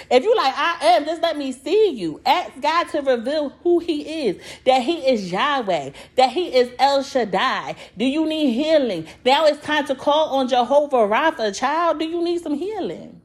If 0.10 0.24
you 0.24 0.36
like, 0.36 0.53
I 0.58 0.77
am, 0.96 1.06
just 1.06 1.22
let 1.22 1.38
me 1.38 1.51
see 1.51 1.91
you. 1.91 2.22
Ask 2.25 2.60
God 2.60 2.88
to 2.89 3.01
reveal 3.01 3.50
who 3.62 3.80
He 3.80 4.27
is, 4.27 4.41
that 4.65 4.82
He 4.82 5.08
is 5.08 5.32
Yahweh, 5.32 5.91
that 6.15 6.32
He 6.32 6.56
is 6.56 6.72
El 6.80 7.03
Shaddai. 7.03 7.75
Do 7.98 8.06
you 8.06 8.27
need 8.27 8.53
healing? 8.53 9.08
Now 9.24 9.46
it's 9.46 9.63
time 9.63 9.86
to 9.88 9.96
call 9.96 10.38
on 10.38 10.48
Jehovah 10.48 10.98
Rapha. 10.98 11.56
Child, 11.56 12.00
do 12.00 12.06
you 12.06 12.24
need 12.24 12.41
some 12.41 12.56
healing? 12.56 13.22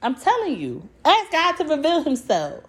I'm 0.00 0.14
telling 0.14 0.58
you, 0.58 0.88
ask 1.04 1.30
God 1.30 1.52
to 1.52 1.64
reveal 1.64 2.04
Himself. 2.04 2.67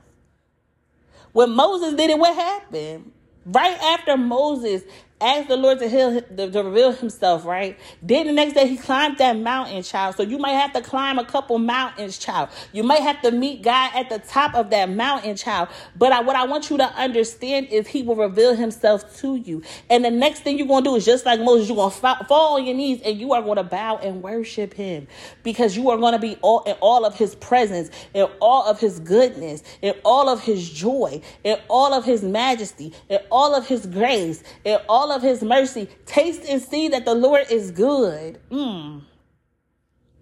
When 1.34 1.52
Moses 1.52 1.94
did 1.96 2.10
it, 2.10 2.20
what 2.20 2.36
happened? 2.36 3.12
Right 3.46 3.78
after 3.82 4.18
Moses 4.18 4.84
asked 5.22 5.48
the 5.48 5.58
Lord 5.58 5.80
to 5.80 5.90
heal 5.90 6.22
to, 6.22 6.52
to 6.52 6.64
reveal 6.64 6.92
himself, 6.92 7.46
right? 7.46 7.78
Then 8.02 8.28
the 8.28 8.34
next 8.34 8.54
day 8.54 8.68
he 8.68 8.78
climbed 8.78 9.18
that 9.18 9.38
mountain, 9.38 9.84
child. 9.84 10.16
So 10.16 10.24
you 10.24 10.38
might 10.38 10.54
have 10.54 10.74
to 10.74 10.82
climb 10.82 11.20
a 11.20 11.26
couple 11.26 11.58
mountains, 11.60 12.18
child. 12.18 12.50
You 12.72 12.84
might 12.84 13.02
have 13.02 13.22
to 13.22 13.32
meet 13.32 13.62
God 13.62 13.92
at 13.96 14.10
the 14.10 14.20
top 14.20 14.56
of 14.56 14.70
that 14.72 14.90
mountain, 14.90 15.36
child. 15.36 15.70
But 15.96 16.12
I, 16.12 16.22
what 16.22 16.36
I 16.36 16.46
want 16.46 16.70
you 16.70 16.78
to 16.78 16.86
understand 16.96 17.68
is 17.68 17.88
he 17.88 18.04
will 18.04 18.16
reveal 18.16 18.56
himself 18.56 19.18
to 19.20 19.36
you. 19.36 19.62
And 19.90 20.06
the 20.06 20.12
next 20.12 20.42
thing 20.42 20.58
you're 20.58 20.68
going 20.68 20.84
to 20.84 20.92
do 20.92 20.96
is 20.96 21.06
just 21.06 21.26
like 21.26 21.40
Moses, 21.40 21.70
you're 21.70 21.76
going 21.76 21.92
to 21.92 22.26
fall, 22.26 22.58
on 22.58 22.66
your 22.66 22.76
knees 22.76 23.02
and 23.04 23.20
you 23.20 23.34
are 23.34 23.42
going 23.42 23.58
to 23.58 23.64
bow 23.64 23.98
and 23.98 24.22
worship 24.24 24.74
him 24.74 25.08
because 25.44 25.76
you 25.76 25.90
are 25.90 25.98
going 25.98 26.14
to 26.14 26.20
be 26.20 26.38
all 26.42 26.64
in 26.64 26.76
all 26.82 27.06
of 27.06 27.16
his 27.16 27.36
presence, 27.36 27.90
in 28.14 28.28
all 28.40 28.66
of 28.66 28.80
his 28.80 29.00
goodness, 29.00 29.64
in 29.82 29.94
all 30.04 30.30
of 30.30 30.42
his 30.42 30.70
joy, 30.70 31.22
in 31.44 31.58
all 31.68 31.94
of 31.94 32.06
his 32.06 32.24
majesty, 32.24 32.94
in 33.10 33.20
all 33.32 33.56
of 33.56 33.68
his 33.68 33.86
grace, 33.86 34.44
in 34.64 34.78
all 34.88 35.09
all 35.10 35.16
of 35.16 35.22
his 35.22 35.42
mercy. 35.42 35.88
Taste 36.06 36.44
and 36.48 36.62
see 36.62 36.88
that 36.90 37.06
the 37.06 37.16
Lord 37.16 37.46
is 37.50 37.72
good. 37.72 38.40
Mm. 38.52 39.02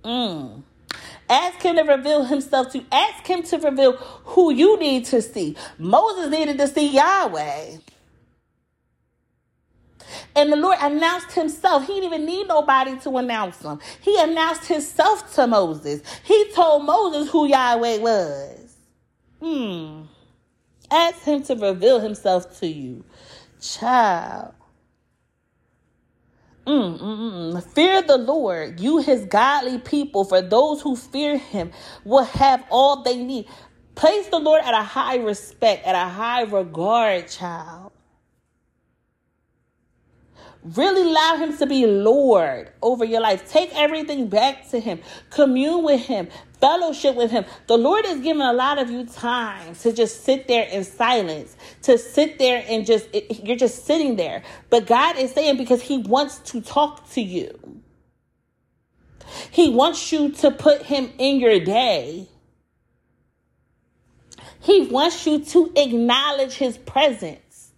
Mm. 0.03 0.63
Ask 1.29 1.61
him 1.61 1.75
to 1.75 1.83
reveal 1.83 2.23
himself 2.23 2.71
to 2.71 2.83
ask 2.91 3.27
him 3.27 3.43
to 3.43 3.57
reveal 3.57 3.93
who 3.97 4.53
you 4.53 4.79
need 4.79 5.05
to 5.05 5.21
see. 5.21 5.55
Moses 5.77 6.31
needed 6.31 6.57
to 6.57 6.67
see 6.67 6.87
Yahweh. 6.95 7.77
And 10.35 10.51
the 10.51 10.55
Lord 10.55 10.77
announced 10.79 11.33
himself. 11.33 11.85
He 11.85 11.95
didn't 11.95 12.13
even 12.13 12.25
need 12.25 12.47
nobody 12.47 12.97
to 12.99 13.17
announce 13.17 13.61
him. 13.61 13.79
He 14.01 14.17
announced 14.19 14.67
himself 14.67 15.33
to 15.35 15.47
Moses. 15.47 16.01
He 16.23 16.51
told 16.53 16.85
Moses 16.85 17.29
who 17.29 17.45
Yahweh 17.47 17.97
was. 17.97 18.77
Hmm. 19.41 20.03
Ask 20.89 21.23
him 21.23 21.43
to 21.43 21.55
reveal 21.55 21.99
himself 21.99 22.57
to 22.61 22.67
you. 22.67 23.03
Child. 23.59 24.53
Mm, 26.67 26.99
mm, 26.99 27.53
mm. 27.53 27.63
Fear 27.75 28.03
the 28.03 28.17
Lord, 28.17 28.81
you 28.81 28.99
his 28.99 29.25
godly 29.25 29.79
people, 29.79 30.25
for 30.25 30.41
those 30.41 30.81
who 30.81 30.97
fear 30.97 31.37
him 31.37 31.71
will 32.05 32.25
have 32.25 32.65
all 32.71 33.03
they 33.03 33.17
need. 33.23 33.47
Place 33.95 34.27
the 34.29 34.39
Lord 34.39 34.63
at 34.65 34.75
a 34.75 34.83
high 34.83 35.17
respect, 35.17 35.87
at 35.87 35.95
a 35.95 36.09
high 36.09 36.43
regard, 36.43 37.29
child. 37.29 37.93
Really 40.75 41.03
allow 41.03 41.37
him 41.37 41.57
to 41.57 41.67
be 41.67 41.87
Lord 41.87 42.71
over 42.81 43.05
your 43.05 43.21
life. 43.21 43.49
Take 43.51 43.71
everything 43.75 44.27
back 44.29 44.69
to 44.71 44.79
him. 44.79 45.01
Commune 45.29 45.83
with 45.83 46.01
him 46.01 46.29
fellowship 46.59 47.15
with 47.15 47.31
him. 47.31 47.45
The 47.67 47.77
Lord 47.77 48.05
is 48.05 48.19
giving 48.19 48.41
a 48.41 48.53
lot 48.53 48.77
of 48.77 48.89
you 48.89 49.05
time 49.05 49.75
to 49.75 49.91
just 49.91 50.23
sit 50.23 50.47
there 50.47 50.67
in 50.67 50.83
silence, 50.83 51.55
to 51.83 51.97
sit 51.97 52.39
there 52.39 52.63
and 52.67 52.85
just, 52.85 53.07
you're 53.43 53.57
just 53.57 53.85
sitting 53.85 54.15
there. 54.15 54.43
But 54.69 54.87
God 54.87 55.17
is 55.17 55.31
saying 55.33 55.57
because 55.57 55.81
he 55.81 55.99
wants 55.99 56.39
to 56.51 56.61
talk 56.61 57.09
to 57.11 57.21
you. 57.21 57.81
He 59.51 59.69
wants 59.69 60.11
you 60.11 60.29
to 60.29 60.51
put 60.51 60.83
him 60.83 61.11
in 61.17 61.39
your 61.39 61.59
day. 61.59 62.27
He 64.61 64.87
wants 64.87 65.25
you 65.25 65.43
to 65.45 65.71
acknowledge 65.75 66.53
his 66.53 66.77
presence. 66.77 67.71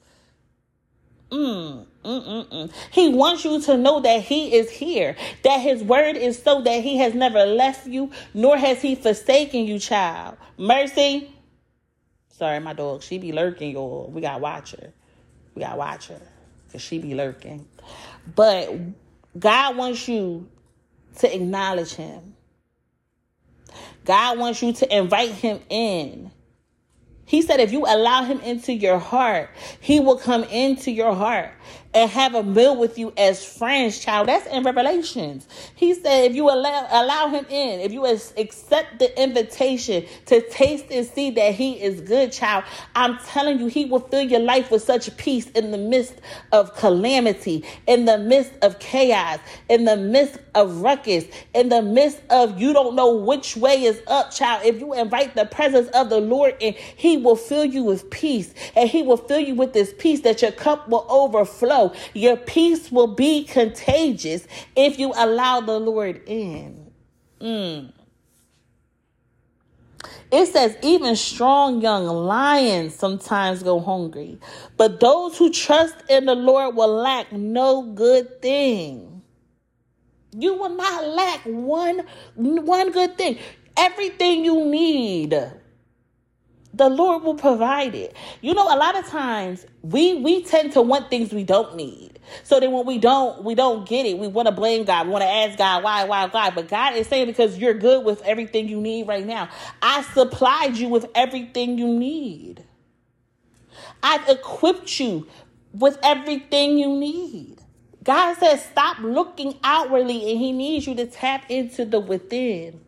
Mm. 1.31 1.86
Mm-mm-mm. 2.10 2.72
He 2.89 3.10
wants 3.10 3.46
you 3.46 3.62
to 3.62 3.78
know 3.78 4.00
that 4.00 4.24
He 4.24 4.56
is 4.56 4.72
here, 4.72 5.16
that 5.44 5.60
His 5.60 5.84
word 5.84 6.18
is 6.18 6.42
so 6.42 6.62
that 6.63 6.84
He 6.84 6.98
has 6.98 7.13
never 7.13 7.46
left 7.46 7.86
you, 7.86 8.10
nor 8.34 8.58
has 8.58 8.82
He 8.82 8.96
forsaken 8.96 9.66
you, 9.66 9.78
child. 9.78 10.38
Mercy. 10.58 11.32
Sorry, 12.30 12.60
my 12.60 12.74
dog. 12.74 13.04
She 13.04 13.20
be 13.20 13.32
lurking, 13.32 13.72
y'all. 13.72 14.10
We 14.12 14.22
gotta 14.22 14.39
watch 14.39 14.72
her. 14.72 14.92
We 15.54 15.62
gotta 15.62 15.78
watch 15.78 16.08
her. 16.08 16.22
Because 16.66 16.82
she 16.82 16.98
be 16.98 17.13
lurking. 17.13 17.68
But 18.36 18.74
God 19.38 19.78
wants 19.78 20.08
you 20.08 20.50
to 21.20 21.36
acknowledge 21.36 21.94
Him. 21.94 22.36
God 24.04 24.39
wants 24.39 24.63
you 24.63 24.74
to 24.74 24.98
invite 24.98 25.32
Him 25.32 25.60
in. 25.70 26.32
He 27.30 27.44
said, 27.44 27.60
if 27.60 27.72
you 27.72 27.86
allow 27.86 28.24
him 28.24 28.39
into 28.39 28.74
your 28.74 28.98
heart, 28.98 29.51
he 29.80 30.00
will 30.00 30.18
come 30.18 30.44
into 30.46 30.89
your 30.89 31.13
heart 31.13 31.51
and 31.93 32.10
have 32.12 32.36
a 32.36 32.43
meal 32.43 32.77
with 32.77 33.00
you 33.00 33.12
as 33.17 33.43
friends, 33.43 34.00
child. 34.00 34.27
That's 34.27 34.46
in 34.48 34.63
Revelations. 34.63 35.48
He 35.75 35.96
said, 35.96 36.29
if 36.29 36.36
you 36.36 36.48
allow, 36.50 36.88
allow 36.91 37.29
him 37.29 37.46
in, 37.50 37.79
if 37.79 37.91
you 37.91 38.05
accept 38.05 39.00
the 39.00 39.22
invitation 39.22 40.05
to 40.27 40.41
taste 40.50 40.86
and 40.91 41.05
see 41.05 41.31
that 41.31 41.55
he 41.55 41.81
is 41.81 42.01
good, 42.01 42.31
child, 42.31 42.63
I'm 42.96 43.17
telling 43.19 43.60
you, 43.60 43.67
he 43.67 43.86
will 43.86 44.01
fill 44.01 44.22
your 44.22 44.39
life 44.39 44.69
with 44.69 44.84
such 44.84 45.15
peace 45.17 45.50
in 45.51 45.72
the 45.72 45.79
midst 45.79 46.13
of 46.51 46.75
calamity, 46.75 47.65
in 47.88 48.05
the 48.05 48.19
midst 48.19 48.51
of 48.62 48.77
chaos, 48.77 49.39
in 49.67 49.86
the 49.86 49.98
midst 49.98 50.38
of 50.53 50.81
ruckus, 50.81 51.25
in 51.55 51.69
the 51.69 51.81
midst 51.81 52.19
of 52.29 52.60
you 52.60 52.72
don't 52.72 52.96
know 52.96 53.15
which 53.15 53.58
way 53.58 53.84
is 53.84 54.00
up, 54.08 54.31
child. 54.31 54.63
If 54.63 54.79
you 54.79 54.93
invite 54.93 55.34
the 55.34 55.46
presence 55.46 55.88
of 55.89 56.10
the 56.10 56.19
Lord 56.19 56.55
in, 56.60 56.75
he 56.96 57.17
will 57.17 57.36
fill 57.36 57.65
you 57.65 57.84
with 57.84 58.10
peace 58.12 58.53
and 58.75 58.88
he 58.88 59.01
will 59.01 59.17
fill 59.17 59.39
you 59.39 59.55
with 59.55 59.74
this 59.74 59.91
peace 59.98 60.22
that 60.22 60.43
your 60.43 60.51
cup 60.51 60.88
will 60.88 61.08
overflow 61.10 61.78
your 62.13 62.38
peace 62.38 62.91
will 62.91 63.13
be 63.15 63.43
contagious 63.43 64.48
if 64.75 65.00
you 65.00 65.13
allow 65.15 65.62
the 65.62 65.79
Lord 65.79 66.21
in. 66.25 66.91
Mm. 67.39 67.93
It 70.31 70.45
says, 70.48 70.77
even 70.83 71.15
strong 71.15 71.81
young 71.81 72.05
lions 72.05 72.93
sometimes 72.93 73.63
go 73.63 73.79
hungry, 73.79 74.39
but 74.77 75.00
those 75.00 75.38
who 75.38 75.51
trust 75.51 75.95
in 76.07 76.25
the 76.25 76.36
Lord 76.36 76.75
will 76.75 76.93
lack 76.93 77.31
no 77.31 77.81
good 77.81 78.41
thing. 78.41 79.24
You 80.31 80.53
will 80.53 80.75
not 80.75 81.07
lack 81.07 81.39
one, 81.45 82.03
one 82.36 82.91
good 82.91 83.17
thing. 83.17 83.39
Everything 83.75 84.45
you 84.45 84.65
need 84.65 85.33
the 86.79 86.89
Lord 86.89 87.24
will 87.24 87.36
provide 87.36 87.93
it. 87.93 88.15
You 88.41 88.53
know, 88.53 88.63
a 88.63 88.77
lot 88.77 88.98
of 88.98 89.05
times 89.05 89.65
we 89.83 90.15
we 90.15 90.43
tend 90.43 90.71
to 90.74 90.81
want 90.81 91.09
things 91.09 91.31
we 91.31 91.43
don't 91.43 91.75
need. 91.75 92.19
So 92.43 92.59
then 92.59 92.71
when 92.71 92.86
we 92.86 92.98
don't 92.98 93.43
we 93.43 93.53
don't 93.53 93.88
get 93.88 94.05
it, 94.05 94.17
we 94.17 94.27
want 94.27 94.48
to 94.48 94.53
blame 94.53 94.86
God. 94.86 95.05
We 95.05 95.12
want 95.12 95.24
to 95.24 95.29
ask 95.29 95.57
God 95.57 95.83
why, 95.83 96.05
why, 96.05 96.27
why. 96.27 96.50
But 96.50 96.69
God 96.69 96.95
is 96.95 97.05
saying 97.07 97.27
because 97.27 97.57
you're 97.57 97.74
good 97.74 98.05
with 98.05 98.21
everything 98.24 98.69
you 98.69 98.79
need 98.79 99.07
right 99.07 99.25
now. 99.25 99.50
I 99.81 100.01
supplied 100.01 100.77
you 100.77 100.88
with 100.88 101.05
everything 101.13 101.77
you 101.77 101.88
need. 101.88 102.63
I've 104.01 104.27
equipped 104.29 105.00
you 105.01 105.27
with 105.74 106.00
everything 106.01 106.77
you 106.77 106.98
need. 106.98 107.57
God 108.05 108.38
says 108.38 108.63
stop 108.63 109.00
looking 109.00 109.59
outwardly 109.65 110.31
and 110.31 110.39
he 110.39 110.53
needs 110.53 110.88
you 110.88 110.95
to 110.95 111.05
tap 111.05 111.43
into 111.50 111.83
the 111.83 112.00
within. 112.00 112.79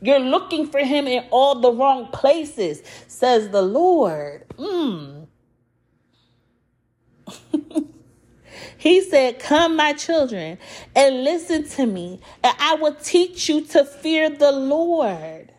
You're 0.00 0.20
looking 0.20 0.66
for 0.68 0.80
him 0.80 1.06
in 1.06 1.24
all 1.30 1.60
the 1.60 1.72
wrong 1.72 2.08
places, 2.12 2.82
says 3.08 3.50
the 3.50 3.62
Lord. 3.62 4.44
Mm. 4.56 5.26
he 8.78 9.02
said, 9.02 9.38
Come, 9.40 9.76
my 9.76 9.92
children, 9.92 10.58
and 10.94 11.24
listen 11.24 11.68
to 11.70 11.86
me, 11.86 12.20
and 12.44 12.56
I 12.58 12.74
will 12.74 12.94
teach 12.94 13.48
you 13.48 13.62
to 13.66 13.84
fear 13.84 14.30
the 14.30 14.52
Lord. 14.52 15.52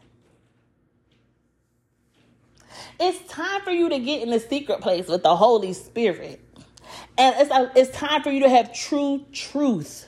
It's 3.00 3.32
time 3.32 3.62
for 3.62 3.72
you 3.72 3.90
to 3.90 4.00
get 4.00 4.24
in 4.24 4.30
the 4.30 4.40
secret 4.40 4.82
place 4.82 5.08
with 5.08 5.24
the 5.24 5.36
Holy 5.36 5.74
Spirit. 5.74 6.42
And 7.18 7.36
it's, 7.38 7.52
a, 7.52 7.72
it's 7.76 7.98
time 7.98 8.24
for 8.24 8.32
you 8.32 8.42
to 8.44 8.50
have 8.50 8.74
true 8.74 9.26
truth. 9.32 10.08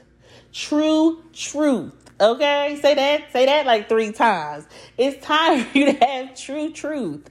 True 0.52 1.24
truth. 1.34 2.01
Okay? 2.22 2.80
Say 2.82 2.96
that. 2.96 3.32
Say 3.34 3.48
that 3.48 3.66
like 3.66 3.90
three 3.90 4.12
times. 4.12 4.68
It's 4.98 5.24
time 5.26 5.64
for 5.66 5.78
you 5.78 5.94
to 5.94 6.06
have 6.06 6.36
true 6.36 6.72
truth 6.72 7.30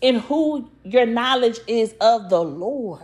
in 0.00 0.16
who 0.16 0.70
your 0.84 1.06
knowledge 1.06 1.58
is 1.66 1.94
of 2.00 2.28
the 2.30 2.42
Lord. 2.42 3.02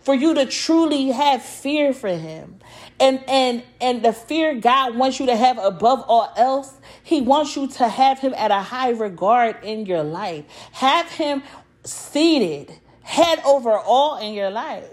For 0.00 0.14
you 0.14 0.34
to 0.34 0.46
truly 0.46 1.08
have 1.08 1.42
fear 1.42 1.92
for 1.92 2.08
him. 2.08 2.60
And 3.00 3.22
and 3.28 3.62
and 3.80 4.02
the 4.02 4.12
fear 4.12 4.54
God 4.54 4.96
wants 4.96 5.20
you 5.20 5.26
to 5.26 5.36
have 5.36 5.58
above 5.58 6.04
all 6.08 6.32
else, 6.36 6.72
he 7.02 7.20
wants 7.20 7.56
you 7.56 7.68
to 7.68 7.88
have 7.88 8.20
him 8.20 8.34
at 8.34 8.50
a 8.50 8.60
high 8.62 8.90
regard 8.90 9.62
in 9.64 9.86
your 9.86 10.04
life. 10.04 10.44
Have 10.72 11.10
him 11.10 11.42
seated 11.84 12.72
head 13.04 13.40
over 13.44 13.78
all 13.78 14.16
in 14.18 14.34
your 14.34 14.50
life. 14.50 14.88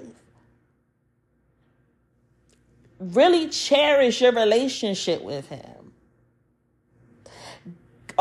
Really 3.01 3.49
cherish 3.49 4.21
your 4.21 4.31
relationship 4.31 5.23
with 5.23 5.47
him. 5.47 5.81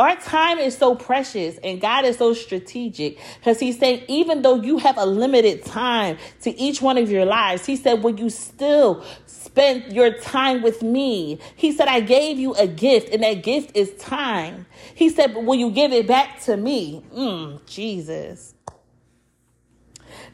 Our 0.01 0.17
time 0.17 0.59
is 0.59 0.79
so 0.79 0.95
precious 0.95 1.59
and 1.63 1.79
God 1.79 2.07
is 2.07 2.17
so 2.17 2.33
strategic 2.33 3.19
because 3.39 3.61
He's 3.61 3.79
saying, 3.79 4.05
even 4.09 4.41
though 4.41 4.55
you 4.55 4.79
have 4.79 4.97
a 4.97 5.05
limited 5.05 5.63
time 5.63 6.17
to 6.41 6.59
each 6.59 6.81
one 6.81 6.97
of 6.97 7.11
your 7.11 7.27
lives, 7.27 7.67
He 7.67 7.77
said, 7.77 8.03
Will 8.03 8.19
you 8.19 8.31
still 8.31 9.05
spend 9.27 9.93
your 9.93 10.13
time 10.15 10.63
with 10.63 10.83
me? 10.83 11.39
He 11.55 11.73
said, 11.73 11.87
I 11.87 12.01
gave 12.01 12.39
you 12.39 12.55
a 12.55 12.67
gift, 12.67 13.13
and 13.13 13.23
that 13.23 13.43
gift 13.43 13.77
is 13.77 13.93
time. 13.97 14.65
He 14.95 15.11
said, 15.11 15.35
But 15.35 15.45
will 15.45 15.57
you 15.57 15.71
give 15.71 15.93
it 15.93 16.07
back 16.07 16.41
to 16.45 16.57
me? 16.57 17.05
Mm, 17.15 17.67
Jesus. 17.67 18.55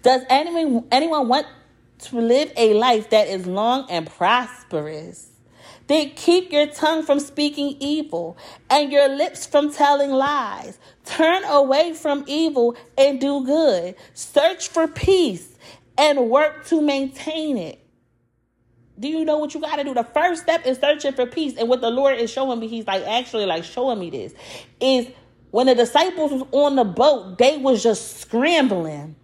Does 0.03 0.23
anyone, 0.31 0.87
anyone 0.93 1.27
want 1.27 1.47
to 1.99 2.21
live 2.21 2.53
a 2.57 2.75
life 2.75 3.11
that 3.11 3.29
is 3.29 3.47
long 3.47 3.87
and 3.91 4.07
prosperous? 4.07 5.31
Then 5.87 6.11
keep 6.17 6.53
your 6.53 6.67
tongue 6.67 7.05
from 7.05 7.21
speaking 7.21 7.77
evil 7.79 8.37
and 8.69 8.91
your 8.91 9.09
lips 9.09 9.47
from 9.47 9.73
telling 9.73 10.11
lies. 10.11 10.79
Turn 11.05 11.45
away 11.45 11.93
from 11.95 12.25
evil 12.27 12.77
and 12.99 13.21
do 13.21 13.45
good. 13.45 13.95
Search 14.15 14.69
for 14.69 14.89
peace 14.89 15.57
and 15.97 16.29
work 16.29 16.67
to 16.67 16.81
maintain 16.81 17.57
it. 17.57 17.81
Do 18.99 19.09
you 19.09 19.25
know 19.25 19.39
what 19.39 19.55
you 19.55 19.61
got 19.61 19.77
to 19.77 19.85
do? 19.85 19.95
The 19.95 20.05
first 20.05 20.43
step 20.43 20.67
is 20.67 20.79
searching 20.79 21.13
for 21.13 21.27
peace. 21.27 21.55
And 21.57 21.69
what 21.69 21.83
the 21.83 21.91
Lord 21.91 22.19
is 22.19 22.31
showing 22.31 22.59
me, 22.59 22.67
He's 22.67 22.87
like 22.87 23.03
actually 23.05 23.47
like 23.47 23.63
showing 23.65 23.99
me 23.99 24.11
this, 24.11 24.35
is 24.81 25.09
when 25.51 25.67
the 25.67 25.75
disciples 25.75 26.33
was 26.33 26.43
on 26.53 26.77
the 26.77 26.85
boat, 26.85 27.39
they 27.39 27.59
was 27.59 27.83
just 27.83 28.19
scrambling. 28.19 29.17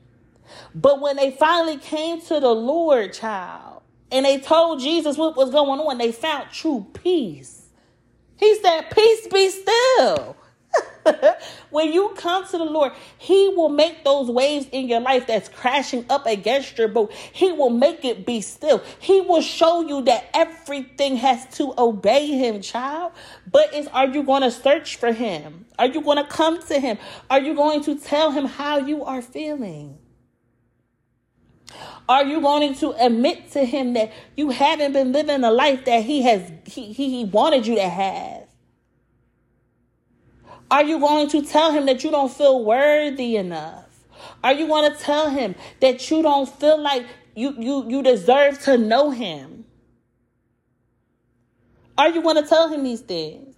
But 0.75 1.01
when 1.01 1.17
they 1.17 1.31
finally 1.31 1.79
came 1.79 2.21
to 2.23 2.41
the 2.41 2.53
Lord, 2.53 3.13
child, 3.13 3.83
and 4.11 4.27
they 4.27 4.39
told 4.39 4.81
Jesus 4.81 5.17
what 5.17 5.37
was 5.37 5.51
going 5.51 5.81
on, 5.81 5.99
they 5.99 6.13
found 6.13 6.51
true 6.51 6.87
peace. 6.93 7.63
He 8.37 8.57
said, 8.61 8.91
Peace 8.91 9.29
be 9.29 9.49
still. 9.49 10.37
when 11.71 11.93
you 11.93 12.13
come 12.17 12.47
to 12.47 12.59
the 12.59 12.65
Lord, 12.65 12.93
He 13.19 13.49
will 13.49 13.69
make 13.69 14.05
those 14.05 14.29
waves 14.29 14.67
in 14.73 14.89
your 14.89 15.01
life 15.01 15.27
that's 15.27 15.49
crashing 15.49 16.05
up 16.11 16.27
against 16.27 16.79
your 16.79 16.89
boat. 16.89 17.13
He 17.13 17.53
will 17.53 17.71
make 17.71 18.05
it 18.05 18.27
be 18.27 18.41
still. 18.41 18.83
He 18.99 19.21
will 19.21 19.43
show 19.43 19.87
you 19.87 20.03
that 20.03 20.29
everything 20.35 21.17
has 21.17 21.47
to 21.57 21.75
obey 21.79 22.27
Him, 22.27 22.61
child. 22.61 23.13
But 23.51 23.75
is 23.75 23.89
are 23.89 24.09
you 24.09 24.23
going 24.23 24.43
to 24.43 24.51
search 24.51 24.97
for 24.97 25.13
Him? 25.13 25.67
Are 25.79 25.87
you 25.87 26.03
going 26.03 26.19
to 26.19 26.27
come 26.27 26.63
to 26.65 26.79
Him? 26.81 26.99
Are 27.31 27.41
you 27.41 27.55
going 27.55 27.83
to 27.85 27.99
tell 27.99 28.31
Him 28.31 28.47
how 28.47 28.79
you 28.79 29.05
are 29.05 29.23
feeling? 29.23 29.99
Are 32.09 32.25
you 32.25 32.41
going 32.41 32.75
to 32.77 32.91
admit 33.05 33.53
to 33.53 33.65
him 33.65 33.95
that 33.95 34.13
you 34.37 34.51
haven't 34.51 34.93
been 34.93 35.13
living 35.13 35.41
the 35.41 35.51
life 35.51 35.85
that 35.85 36.05
he 36.05 36.23
has 36.23 36.51
he, 36.67 36.93
he 36.93 37.25
wanted 37.25 37.67
you 37.67 37.77
to 37.77 37.89
have? 37.89 38.49
Are 40.71 40.83
you 40.83 40.99
going 40.99 41.29
to 41.29 41.43
tell 41.43 41.73
him 41.73 41.87
that 41.87 42.03
you 42.03 42.11
don't 42.11 42.33
feel 42.33 42.65
worthy 42.65 43.37
enough? 43.37 43.89
Are 44.43 44.53
you 44.53 44.67
going 44.67 44.91
to 44.91 44.99
tell 44.99 45.31
him 45.31 45.55
that 45.81 46.11
you 46.11 46.23
don't 46.23 46.49
feel 46.49 46.81
like 46.81 47.07
you 47.35 47.55
you 47.59 47.89
you 47.89 48.03
deserve 48.03 48.61
to 48.63 48.77
know 48.77 49.11
him? 49.11 49.65
Are 51.97 52.09
you 52.09 52.23
going 52.23 52.37
to 52.37 52.49
tell 52.49 52.69
him 52.69 52.83
these 52.83 53.01
things? 53.01 53.52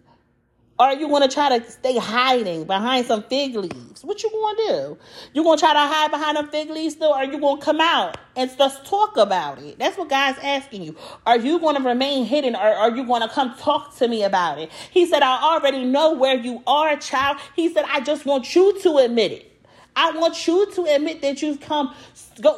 Or 0.76 0.92
you 0.92 1.08
to 1.08 1.28
try 1.28 1.56
to 1.56 1.70
stay 1.70 1.98
hiding 1.98 2.64
behind 2.64 3.06
some 3.06 3.22
fig 3.22 3.54
leaves? 3.54 4.04
What 4.04 4.22
you 4.24 4.30
going 4.30 4.56
to 4.56 4.62
do? 4.62 4.98
You 5.32 5.44
going 5.44 5.56
to 5.56 5.60
try 5.60 5.72
to 5.72 5.78
hide 5.78 6.10
behind 6.10 6.36
them 6.36 6.48
fig 6.48 6.68
leaves 6.68 6.94
still? 6.94 7.12
Or 7.12 7.22
you 7.22 7.38
going 7.38 7.60
to 7.60 7.64
come 7.64 7.80
out 7.80 8.18
and 8.34 8.50
just 8.58 8.84
talk 8.84 9.16
about 9.16 9.62
it? 9.62 9.78
That's 9.78 9.96
what 9.96 10.08
God's 10.08 10.38
asking 10.42 10.82
you. 10.82 10.96
Are 11.26 11.38
you 11.38 11.60
going 11.60 11.76
to 11.76 11.82
remain 11.82 12.24
hidden 12.24 12.56
or 12.56 12.58
are 12.58 12.90
you 12.90 13.06
going 13.06 13.22
to 13.22 13.28
come 13.28 13.54
talk 13.56 13.94
to 13.98 14.08
me 14.08 14.24
about 14.24 14.58
it? 14.58 14.70
He 14.90 15.06
said, 15.06 15.22
I 15.22 15.54
already 15.54 15.84
know 15.84 16.12
where 16.12 16.36
you 16.36 16.60
are, 16.66 16.96
child. 16.96 17.38
He 17.54 17.72
said, 17.72 17.84
I 17.88 18.00
just 18.00 18.26
want 18.26 18.56
you 18.56 18.76
to 18.80 18.96
admit 18.96 19.30
it. 19.30 19.50
I 19.94 20.10
want 20.10 20.46
you 20.48 20.70
to 20.72 20.84
admit 20.86 21.22
that 21.22 21.40
you've 21.40 21.60
come, 21.60 21.94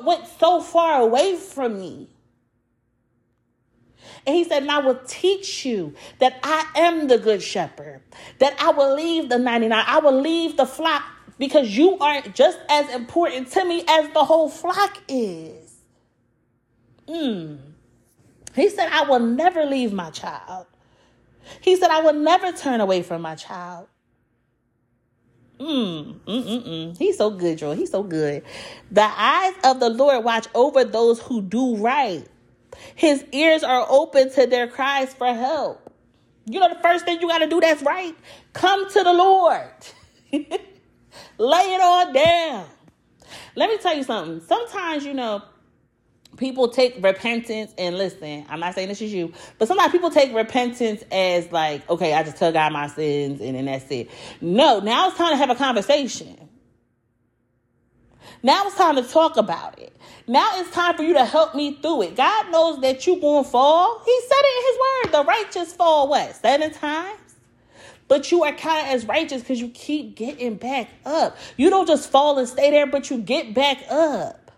went 0.05 0.27
so 0.41 0.63
far 0.63 1.03
away 1.03 1.37
from 1.37 1.79
me. 1.79 2.09
And 4.27 4.35
he 4.35 4.45
said, 4.45 4.63
And 4.63 4.71
I 4.71 4.79
will 4.79 5.01
teach 5.07 5.65
you 5.65 5.95
that 6.19 6.39
I 6.43 6.67
am 6.75 7.07
the 7.07 7.19
good 7.19 7.43
shepherd, 7.43 8.01
that 8.41 8.61
I 8.61 8.71
will 8.71 8.95
leave 8.95 9.29
the 9.29 9.39
99, 9.39 9.85
I 9.87 9.99
will 10.01 10.21
leave 10.21 10.57
the 10.57 10.67
flock 10.67 11.03
because 11.39 11.77
you 11.77 11.99
are 11.99 12.23
just 12.23 12.59
as 12.69 12.93
important 12.95 13.53
to 13.53 13.65
me 13.65 13.85
as 13.87 14.11
the 14.13 14.25
whole 14.25 14.49
flock 14.49 14.99
is. 15.09 15.77
Mm. 17.07 17.59
He 18.55 18.69
said, 18.71 18.89
I 18.91 19.03
will 19.03 19.21
never 19.21 19.65
leave 19.65 19.93
my 19.93 20.11
child. 20.11 20.67
He 21.61 21.77
said, 21.77 21.91
I 21.91 22.01
will 22.01 22.15
never 22.15 22.51
turn 22.53 22.81
away 22.81 23.03
from 23.03 23.23
my 23.23 23.37
child. 23.37 23.87
Mm, 25.61 26.19
mm. 26.21 26.99
He's 26.99 27.17
so 27.17 27.31
good, 27.31 27.59
Joy. 27.59 27.77
He's 27.77 27.91
so 27.91 28.03
good. 28.03 28.43
The 28.91 29.03
eyes 29.05 29.55
of 29.65 29.81
the 29.81 29.89
Lord 29.89 30.25
watch 30.25 30.49
over 30.55 30.85
those 30.85 31.21
who 31.21 31.41
do 31.41 31.77
right 31.77 32.27
his 32.95 33.25
ears 33.33 33.63
are 33.63 33.87
open 33.89 34.31
to 34.33 34.47
their 34.47 34.69
cries 34.69 35.15
for 35.15 35.33
help. 35.33 35.93
You 36.47 36.61
know, 36.61 36.69
the 36.69 36.81
first 36.81 37.05
thing 37.05 37.21
you 37.21 37.29
got 37.29 37.39
to 37.39 37.49
do 37.49 37.61
that's 37.61 37.83
right. 37.83 38.15
Come 38.53 38.89
to 38.91 39.03
the 39.03 39.13
Lord. 39.13 39.71
Lay 40.33 41.75
it 41.75 41.81
all 41.81 42.13
down. 42.13 42.67
Let 43.57 43.71
me 43.71 43.79
tell 43.79 43.97
you 43.97 44.05
something. 44.05 44.41
Sometimes, 44.47 45.05
you 45.05 45.15
know, 45.15 45.43
people 46.37 46.69
take 46.69 47.03
repentance 47.03 47.73
and 47.79 47.97
listen, 47.99 48.47
I'm 48.49 48.61
not 48.61 48.75
saying 48.75 48.89
this 48.89 49.03
is 49.03 49.13
you, 49.13 49.33
but 49.59 49.69
sometimes 49.69 49.93
people 49.93 50.11
take 50.11 50.35
repentance 50.35 51.03
as 51.11 51.51
like, 51.51 51.89
okay, 51.91 52.13
I 52.15 52.23
just 52.23 52.37
tell 52.37 52.53
God 52.53 52.73
my 52.73 52.87
sins 52.89 53.41
and 53.41 53.57
then 53.57 53.65
that's 53.65 53.91
it. 53.91 54.11
No, 54.41 54.81
now 54.81 55.09
it's 55.09 55.17
time 55.17 55.31
to 55.31 55.37
have 55.37 55.51
a 55.51 55.55
conversation. 55.55 56.46
Now 58.43 58.67
it's 58.67 58.77
time 58.77 58.97
to 58.97 59.03
talk 59.03 59.37
about 59.37 59.79
it. 59.79 59.97
Now 60.29 60.51
it's 60.55 60.71
time 60.71 60.97
for 60.97 61.03
you 61.03 61.15
to 61.15 61.25
help 61.25 61.55
me 61.55 61.79
through 61.81 62.03
it. 62.03 62.17
God 62.17 62.51
knows 62.51 62.81
that 62.81 63.07
you're 63.07 63.21
going 63.21 63.45
to 63.45 63.51
fall. 63.51 64.03
He 64.05 64.21
said 64.23 64.37
it 64.39 64.59
in 64.59 64.65
his 64.67 64.79
word. 64.81 65.13
The 65.13 65.29
righteous 65.29 65.73
fall 65.73 66.09
what? 66.09 66.35
Seven 66.37 66.73
times? 66.73 67.21
But 68.09 68.31
you 68.31 68.45
are 68.45 68.53
counted 68.53 68.91
as 68.91 69.05
righteous 69.05 69.43
because 69.43 69.61
you 69.61 69.69
keep 69.69 70.17
getting 70.17 70.57
back 70.57 70.89
up. 71.05 71.37
You 71.57 71.71
don't 71.71 71.87
just 71.87 72.11
fall 72.11 72.39
and 72.39 72.49
stay 72.49 72.71
there, 72.71 72.87
but 72.87 73.11
you 73.11 73.19
get 73.19 73.53
back 73.53 73.79
up. 73.91 74.53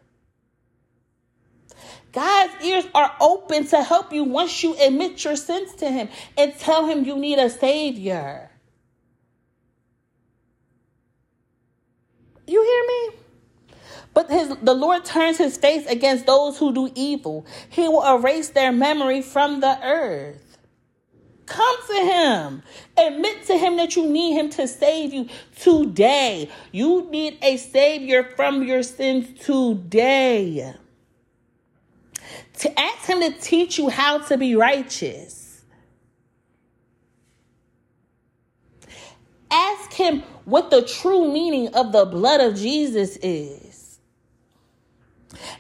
God's 2.13 2.65
ears 2.65 2.85
are 2.95 3.15
open 3.21 3.67
to 3.69 3.83
help 3.83 4.13
you 4.13 4.25
once 4.25 4.63
you 4.63 4.77
admit 4.81 5.23
your 5.25 5.37
sins 5.37 5.75
to 5.77 5.91
Him 5.91 6.09
and 6.37 6.59
tell 6.59 6.87
Him 6.87 7.05
you 7.05 7.17
need 7.17 7.39
a 7.39 7.51
Savior. 7.51 8.51
You 12.47 12.63
hear 12.63 12.85
me? 12.87 13.28
But 14.15 14.31
his, 14.31 14.49
the 14.63 14.75
Lord 14.75 15.05
turns 15.05 15.39
his 15.39 15.57
face 15.57 15.87
against 15.87 16.27
those 16.27 16.59
who 16.59 16.73
do 16.73 16.91
evil. 16.95 17.47
He 17.69 17.89
will 17.89 18.17
erase 18.17 18.49
their 18.49 18.73
memory 18.73 19.23
from 19.23 19.61
the 19.61 19.79
earth. 19.85 20.59
Come 21.47 21.77
to 21.87 21.95
him. 21.95 22.63
Admit 22.97 23.47
to 23.47 23.57
him 23.57 23.77
that 23.77 23.97
you 23.97 24.07
need 24.09 24.35
him 24.35 24.51
to 24.51 24.69
save 24.69 25.15
you 25.15 25.29
today. 25.59 26.51
You 26.73 27.09
need 27.11 27.39
a 27.43 27.57
savior 27.57 28.23
from 28.37 28.63
your 28.65 28.83
sins 28.83 29.29
today. 29.45 30.75
To 32.59 32.81
ask 32.81 33.09
him 33.09 33.21
to 33.21 33.31
teach 33.41 33.79
you 33.79 33.89
how 33.89 34.19
to 34.19 34.37
be 34.37 34.57
righteous. 34.57 35.63
Ask 39.51 39.93
him 39.95 40.23
what 40.45 40.71
the 40.71 40.83
true 40.83 41.33
meaning 41.33 41.75
of 41.75 41.93
the 41.93 42.05
blood 42.05 42.41
of 42.41 42.57
Jesus 42.57 43.17
is. 43.23 43.68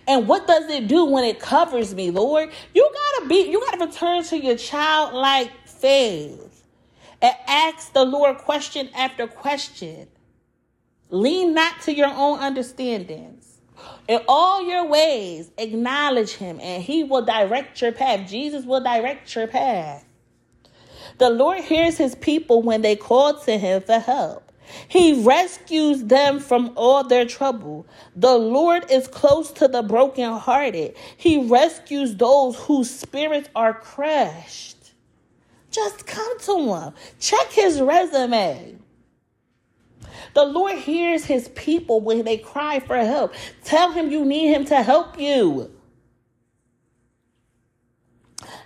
And 0.06 0.26
what 0.26 0.46
does 0.46 0.68
it 0.70 0.88
do 0.88 1.04
when 1.04 1.24
it 1.24 1.40
covers 1.40 1.94
me, 1.94 2.10
Lord? 2.10 2.50
You 2.74 2.90
gotta 2.92 3.28
be, 3.28 3.50
you 3.50 3.60
gotta 3.60 3.86
return 3.86 4.22
to 4.24 4.38
your 4.38 4.56
childlike 4.56 5.50
faith 5.66 6.64
and 7.20 7.34
ask 7.46 7.92
the 7.92 8.04
Lord 8.04 8.38
question 8.38 8.88
after 8.94 9.26
question. 9.26 10.08
Lean 11.10 11.54
not 11.54 11.80
to 11.82 11.94
your 11.94 12.08
own 12.08 12.38
understandings. 12.38 13.58
In 14.08 14.20
all 14.26 14.66
your 14.66 14.86
ways, 14.86 15.50
acknowledge 15.58 16.32
him, 16.32 16.58
and 16.60 16.82
he 16.82 17.04
will 17.04 17.24
direct 17.24 17.80
your 17.80 17.92
path. 17.92 18.28
Jesus 18.28 18.64
will 18.64 18.82
direct 18.82 19.34
your 19.34 19.46
path. 19.46 20.04
The 21.18 21.30
Lord 21.30 21.60
hears 21.64 21.98
his 21.98 22.14
people 22.14 22.62
when 22.62 22.82
they 22.82 22.96
call 22.96 23.38
to 23.40 23.58
him 23.58 23.82
for 23.82 23.98
help. 23.98 24.47
He 24.88 25.22
rescues 25.22 26.04
them 26.04 26.40
from 26.40 26.72
all 26.76 27.04
their 27.04 27.24
trouble. 27.24 27.86
The 28.16 28.36
Lord 28.36 28.90
is 28.90 29.08
close 29.08 29.50
to 29.52 29.68
the 29.68 29.82
brokenhearted. 29.82 30.96
He 31.16 31.46
rescues 31.46 32.16
those 32.16 32.56
whose 32.56 32.90
spirits 32.90 33.48
are 33.54 33.74
crushed. 33.74 34.76
Just 35.70 36.06
come 36.06 36.40
to 36.40 36.74
him. 36.74 36.94
Check 37.20 37.52
his 37.52 37.80
resume. 37.80 38.76
The 40.34 40.44
Lord 40.44 40.78
hears 40.78 41.24
his 41.24 41.48
people 41.48 42.00
when 42.00 42.24
they 42.24 42.38
cry 42.38 42.80
for 42.80 42.96
help. 42.96 43.34
Tell 43.64 43.92
him 43.92 44.10
you 44.10 44.24
need 44.24 44.48
him 44.52 44.64
to 44.66 44.82
help 44.82 45.18
you. 45.18 45.70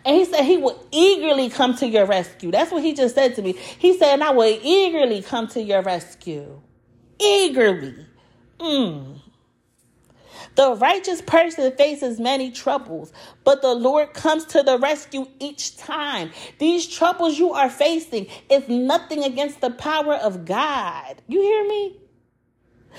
And 0.04 0.16
he 0.16 0.24
said 0.24 0.44
he 0.44 0.56
will 0.56 0.86
eagerly 0.90 1.48
come 1.48 1.76
to 1.76 1.86
your 1.86 2.06
rescue. 2.06 2.50
That's 2.50 2.72
what 2.72 2.82
he 2.82 2.92
just 2.92 3.14
said 3.14 3.34
to 3.36 3.42
me. 3.42 3.52
He 3.78 3.96
said, 3.96 4.20
I 4.20 4.30
will 4.30 4.58
eagerly 4.62 5.22
come 5.22 5.48
to 5.48 5.62
your 5.62 5.82
rescue. 5.82 6.60
Eagerly. 7.18 8.06
Mm. 8.58 9.20
The 10.54 10.74
righteous 10.74 11.22
person 11.22 11.72
faces 11.76 12.20
many 12.20 12.50
troubles, 12.50 13.12
but 13.44 13.62
the 13.62 13.74
Lord 13.74 14.12
comes 14.12 14.44
to 14.46 14.62
the 14.62 14.78
rescue 14.78 15.26
each 15.38 15.76
time. 15.78 16.30
These 16.58 16.88
troubles 16.88 17.38
you 17.38 17.52
are 17.52 17.70
facing 17.70 18.26
is 18.50 18.68
nothing 18.68 19.24
against 19.24 19.60
the 19.62 19.70
power 19.70 20.14
of 20.14 20.44
God. 20.44 21.22
You 21.26 21.40
hear 21.40 21.66
me? 21.66 21.96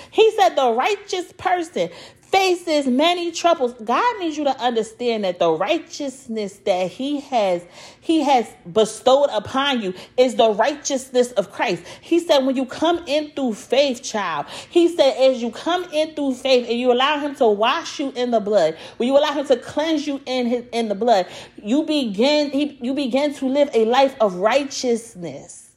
He 0.09 0.31
said 0.31 0.55
the 0.55 0.71
righteous 0.71 1.31
person 1.33 1.89
faces 2.33 2.87
many 2.87 3.31
troubles. 3.31 3.73
God 3.83 4.19
needs 4.19 4.39
you 4.39 4.43
to 4.45 4.59
understand 4.59 5.23
that 5.23 5.37
the 5.37 5.51
righteousness 5.51 6.57
that 6.65 6.89
he 6.89 7.19
has 7.19 7.63
he 8.01 8.21
has 8.23 8.47
bestowed 8.71 9.29
upon 9.31 9.83
you 9.83 9.93
is 10.17 10.33
the 10.35 10.49
righteousness 10.49 11.31
of 11.33 11.51
Christ. 11.51 11.83
He 12.01 12.19
said 12.19 12.39
when 12.39 12.55
you 12.55 12.65
come 12.65 13.03
in 13.05 13.31
through 13.31 13.53
faith, 13.53 14.01
child, 14.01 14.47
he 14.67 14.87
said 14.87 15.15
as 15.15 15.43
you 15.43 15.51
come 15.51 15.83
in 15.93 16.15
through 16.15 16.33
faith 16.33 16.67
and 16.67 16.79
you 16.79 16.91
allow 16.91 17.19
him 17.19 17.35
to 17.35 17.47
wash 17.47 17.99
you 17.99 18.11
in 18.15 18.31
the 18.31 18.39
blood, 18.39 18.77
when 18.97 19.07
you 19.07 19.15
allow 19.15 19.33
him 19.33 19.45
to 19.45 19.55
cleanse 19.57 20.07
you 20.07 20.19
in 20.25 20.47
his 20.47 20.65
in 20.71 20.89
the 20.89 20.95
blood, 20.95 21.27
you 21.61 21.83
begin 21.83 22.49
he, 22.49 22.79
you 22.81 22.95
begin 22.95 23.35
to 23.35 23.45
live 23.45 23.69
a 23.75 23.85
life 23.85 24.15
of 24.19 24.35
righteousness. 24.35 25.71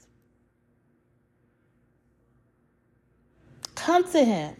Come 3.75 4.11
to 4.12 4.25
him. 4.25 4.57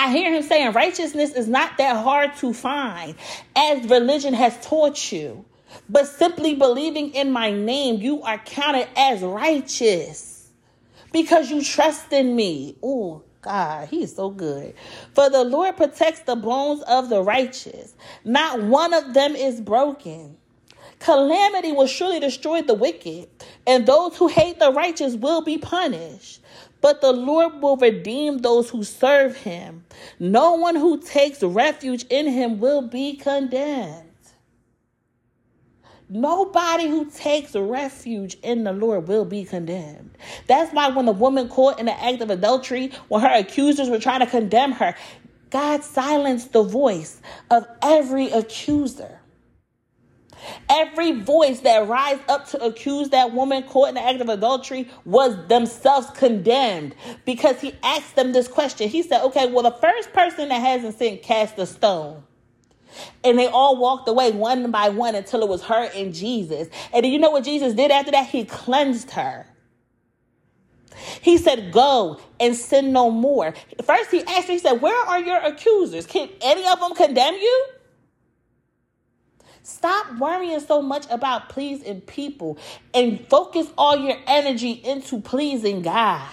I 0.00 0.10
hear 0.10 0.32
him 0.32 0.42
saying 0.42 0.72
righteousness 0.72 1.34
is 1.34 1.46
not 1.46 1.76
that 1.76 2.02
hard 2.02 2.34
to 2.36 2.54
find 2.54 3.16
as 3.54 3.86
religion 3.86 4.32
has 4.32 4.56
taught 4.66 5.12
you. 5.12 5.44
But 5.90 6.06
simply 6.06 6.54
believing 6.54 7.12
in 7.12 7.30
my 7.30 7.50
name, 7.50 8.00
you 8.00 8.22
are 8.22 8.38
counted 8.38 8.88
as 8.96 9.20
righteous 9.20 10.48
because 11.12 11.50
you 11.50 11.62
trust 11.62 12.10
in 12.14 12.34
me. 12.34 12.76
Oh, 12.82 13.24
God, 13.42 13.88
he 13.88 14.02
is 14.04 14.16
so 14.16 14.30
good. 14.30 14.74
For 15.12 15.28
the 15.28 15.44
Lord 15.44 15.76
protects 15.76 16.20
the 16.20 16.34
bones 16.34 16.80
of 16.84 17.10
the 17.10 17.22
righteous, 17.22 17.94
not 18.24 18.62
one 18.62 18.94
of 18.94 19.12
them 19.12 19.36
is 19.36 19.60
broken. 19.60 20.38
Calamity 20.98 21.72
will 21.72 21.86
surely 21.86 22.20
destroy 22.20 22.62
the 22.62 22.74
wicked, 22.74 23.28
and 23.66 23.84
those 23.84 24.16
who 24.16 24.28
hate 24.28 24.58
the 24.58 24.72
righteous 24.72 25.14
will 25.14 25.42
be 25.42 25.58
punished. 25.58 26.39
But 26.80 27.00
the 27.00 27.12
Lord 27.12 27.60
will 27.60 27.76
redeem 27.76 28.38
those 28.38 28.70
who 28.70 28.84
serve 28.84 29.36
him. 29.36 29.84
No 30.18 30.54
one 30.54 30.76
who 30.76 31.00
takes 31.00 31.42
refuge 31.42 32.04
in 32.08 32.26
him 32.26 32.58
will 32.58 32.82
be 32.82 33.16
condemned. 33.16 34.06
Nobody 36.12 36.88
who 36.88 37.08
takes 37.08 37.54
refuge 37.54 38.36
in 38.42 38.64
the 38.64 38.72
Lord 38.72 39.06
will 39.06 39.24
be 39.24 39.44
condemned. 39.44 40.18
That's 40.48 40.72
why 40.72 40.88
when 40.88 41.06
the 41.06 41.12
woman 41.12 41.48
caught 41.48 41.78
in 41.78 41.86
the 41.86 42.02
act 42.02 42.20
of 42.20 42.30
adultery, 42.30 42.90
when 43.06 43.20
her 43.20 43.32
accusers 43.32 43.88
were 43.88 44.00
trying 44.00 44.18
to 44.20 44.26
condemn 44.26 44.72
her, 44.72 44.96
God 45.50 45.84
silenced 45.84 46.52
the 46.52 46.64
voice 46.64 47.22
of 47.48 47.64
every 47.80 48.28
accuser. 48.30 49.19
Every 50.68 51.12
voice 51.12 51.60
that 51.60 51.88
rise 51.88 52.18
up 52.28 52.48
to 52.50 52.64
accuse 52.64 53.10
that 53.10 53.32
woman 53.32 53.62
caught 53.64 53.90
in 53.90 53.94
the 53.96 54.02
act 54.02 54.20
of 54.20 54.28
adultery 54.28 54.88
was 55.04 55.36
themselves 55.48 56.08
condemned 56.10 56.94
because 57.24 57.60
he 57.60 57.74
asked 57.82 58.16
them 58.16 58.32
this 58.32 58.48
question. 58.48 58.88
He 58.88 59.02
said, 59.02 59.22
Okay, 59.26 59.50
well, 59.50 59.62
the 59.62 59.76
first 59.78 60.12
person 60.12 60.48
that 60.48 60.60
hasn't 60.60 60.98
sinned 60.98 61.22
cast 61.22 61.58
a 61.58 61.66
stone. 61.66 62.22
And 63.22 63.38
they 63.38 63.46
all 63.46 63.76
walked 63.76 64.08
away 64.08 64.32
one 64.32 64.70
by 64.70 64.88
one 64.88 65.14
until 65.14 65.42
it 65.42 65.48
was 65.48 65.62
her 65.64 65.90
and 65.94 66.14
Jesus. 66.14 66.68
And 66.92 67.06
you 67.06 67.18
know 67.18 67.30
what 67.30 67.44
Jesus 67.44 67.74
did 67.74 67.90
after 67.90 68.10
that? 68.12 68.28
He 68.28 68.44
cleansed 68.44 69.12
her. 69.12 69.46
He 71.20 71.38
said, 71.38 71.72
Go 71.72 72.20
and 72.38 72.54
sin 72.56 72.92
no 72.92 73.10
more. 73.10 73.54
First, 73.84 74.10
he 74.10 74.22
asked 74.24 74.46
her, 74.46 74.52
He 74.52 74.58
said, 74.58 74.82
Where 74.82 75.06
are 75.06 75.20
your 75.20 75.38
accusers? 75.38 76.06
Can 76.06 76.28
any 76.40 76.66
of 76.66 76.80
them 76.80 76.94
condemn 76.94 77.34
you? 77.34 77.66
Stop 79.62 80.18
worrying 80.18 80.60
so 80.60 80.80
much 80.82 81.06
about 81.10 81.48
pleasing 81.48 82.00
people 82.02 82.58
and 82.94 83.26
focus 83.28 83.68
all 83.76 83.96
your 83.96 84.16
energy 84.26 84.72
into 84.72 85.20
pleasing 85.20 85.82
God. 85.82 86.28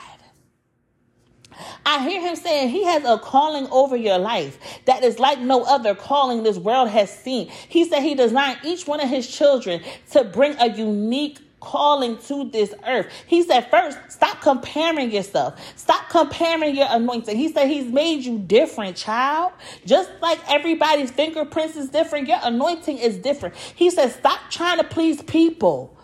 I 1.86 2.08
hear 2.08 2.22
him 2.22 2.36
saying 2.36 2.70
he 2.70 2.84
has 2.86 3.04
a 3.04 3.18
calling 3.18 3.68
over 3.72 3.96
your 3.96 4.20
life 4.20 4.60
that 4.86 5.04
is 5.04 5.20
like 5.20 5.40
no 5.40 5.64
other 5.64 5.96
calling 5.96 6.44
this 6.44 6.58
world 6.58 6.90
has 6.90 7.12
seen. 7.12 7.50
He 7.68 7.86
said 7.86 8.02
he 8.02 8.16
designed 8.16 8.60
each 8.64 8.88
one 8.88 9.00
of 9.00 9.10
his 9.10 9.28
children 9.28 9.82
to 10.12 10.24
bring 10.24 10.56
a 10.60 10.70
unique 10.70 11.40
calling 11.60 12.18
to 12.20 12.50
this 12.50 12.74
earth. 12.88 13.08
He 13.28 13.44
said, 13.44 13.70
first, 13.70 13.98
stop 14.10 14.42
comparing 14.42 15.12
yourself. 15.12 15.60
Stop 15.78 16.10
comparing 16.10 16.76
your 16.76 16.88
anointing. 16.90 17.38
He 17.38 17.52
said, 17.52 17.68
He's 17.68 17.92
made 17.92 18.24
you 18.24 18.40
different, 18.40 18.96
child. 18.98 19.54
Just 19.86 20.12
like 20.22 20.40
everybody's 20.50 21.12
fingerprints 21.12 21.76
is 21.78 21.90
different, 21.90 22.28
your 22.28 22.40
anointing 22.44 22.98
is 22.98 23.18
different. 23.18 23.56
He 23.76 23.90
said, 23.90 24.12
stop 24.12 24.40
trying 24.50 24.78
to 24.78 24.84
please 24.84 25.22
people. 25.24 25.96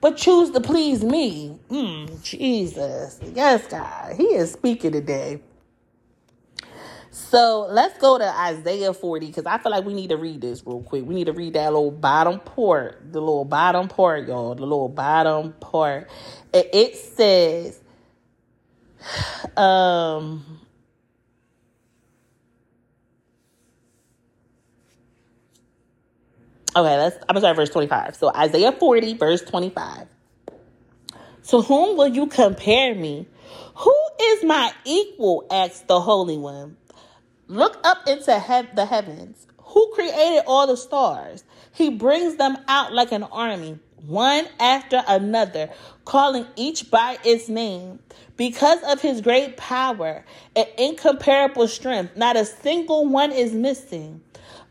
But 0.00 0.16
choose 0.16 0.50
to 0.50 0.60
please 0.60 1.02
me. 1.04 1.58
Mm, 1.70 2.22
Jesus. 2.22 3.20
Yes, 3.34 3.66
God. 3.68 4.16
He 4.16 4.24
is 4.24 4.52
speaking 4.52 4.92
today. 4.92 5.40
So 7.34 7.66
let's 7.68 7.98
go 7.98 8.16
to 8.16 8.24
Isaiah 8.24 8.94
40 8.94 9.26
because 9.26 9.44
I 9.44 9.58
feel 9.58 9.72
like 9.72 9.84
we 9.84 9.92
need 9.92 10.10
to 10.10 10.16
read 10.16 10.40
this 10.40 10.62
real 10.64 10.84
quick. 10.84 11.04
We 11.04 11.16
need 11.16 11.26
to 11.26 11.32
read 11.32 11.54
that 11.54 11.72
little 11.72 11.90
bottom 11.90 12.38
part, 12.38 13.12
the 13.12 13.18
little 13.18 13.44
bottom 13.44 13.88
part, 13.88 14.28
y'all, 14.28 14.54
the 14.54 14.62
little 14.62 14.88
bottom 14.88 15.52
part. 15.54 16.08
It 16.52 16.94
says, 16.94 17.80
um, 19.56 20.60
okay, 26.76 26.98
let's, 26.98 27.16
I'm 27.28 27.36
start 27.38 27.56
verse 27.56 27.70
25. 27.70 28.14
So 28.14 28.32
Isaiah 28.32 28.70
40, 28.70 29.14
verse 29.14 29.42
25. 29.42 30.06
To 31.48 31.62
whom 31.62 31.96
will 31.96 32.06
you 32.06 32.28
compare 32.28 32.94
me? 32.94 33.26
Who 33.74 33.96
is 34.22 34.44
my 34.44 34.70
equal? 34.84 35.48
asked 35.50 35.88
the 35.88 36.00
Holy 36.00 36.38
One. 36.38 36.76
Look 37.48 37.78
up 37.84 38.08
into 38.08 38.38
he- 38.40 38.74
the 38.74 38.86
heavens. 38.86 39.46
Who 39.58 39.90
created 39.94 40.44
all 40.46 40.66
the 40.66 40.76
stars? 40.76 41.44
He 41.72 41.90
brings 41.90 42.36
them 42.36 42.56
out 42.68 42.92
like 42.92 43.12
an 43.12 43.24
army, 43.24 43.78
one 44.06 44.46
after 44.60 45.02
another, 45.06 45.70
calling 46.04 46.46
each 46.56 46.90
by 46.90 47.18
its 47.24 47.48
name. 47.48 48.00
Because 48.36 48.82
of 48.84 49.00
his 49.02 49.20
great 49.20 49.56
power 49.56 50.24
and 50.56 50.66
incomparable 50.78 51.68
strength, 51.68 52.16
not 52.16 52.36
a 52.36 52.44
single 52.44 53.06
one 53.06 53.32
is 53.32 53.52
missing. 53.52 54.22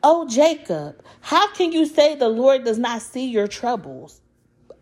Oh, 0.03 0.27
Jacob, 0.27 1.01
how 1.21 1.51
can 1.53 1.71
you 1.71 1.85
say 1.85 2.15
the 2.15 2.29
Lord 2.29 2.63
does 2.65 2.77
not 2.79 3.01
see 3.01 3.27
your 3.29 3.47
troubles? 3.47 4.21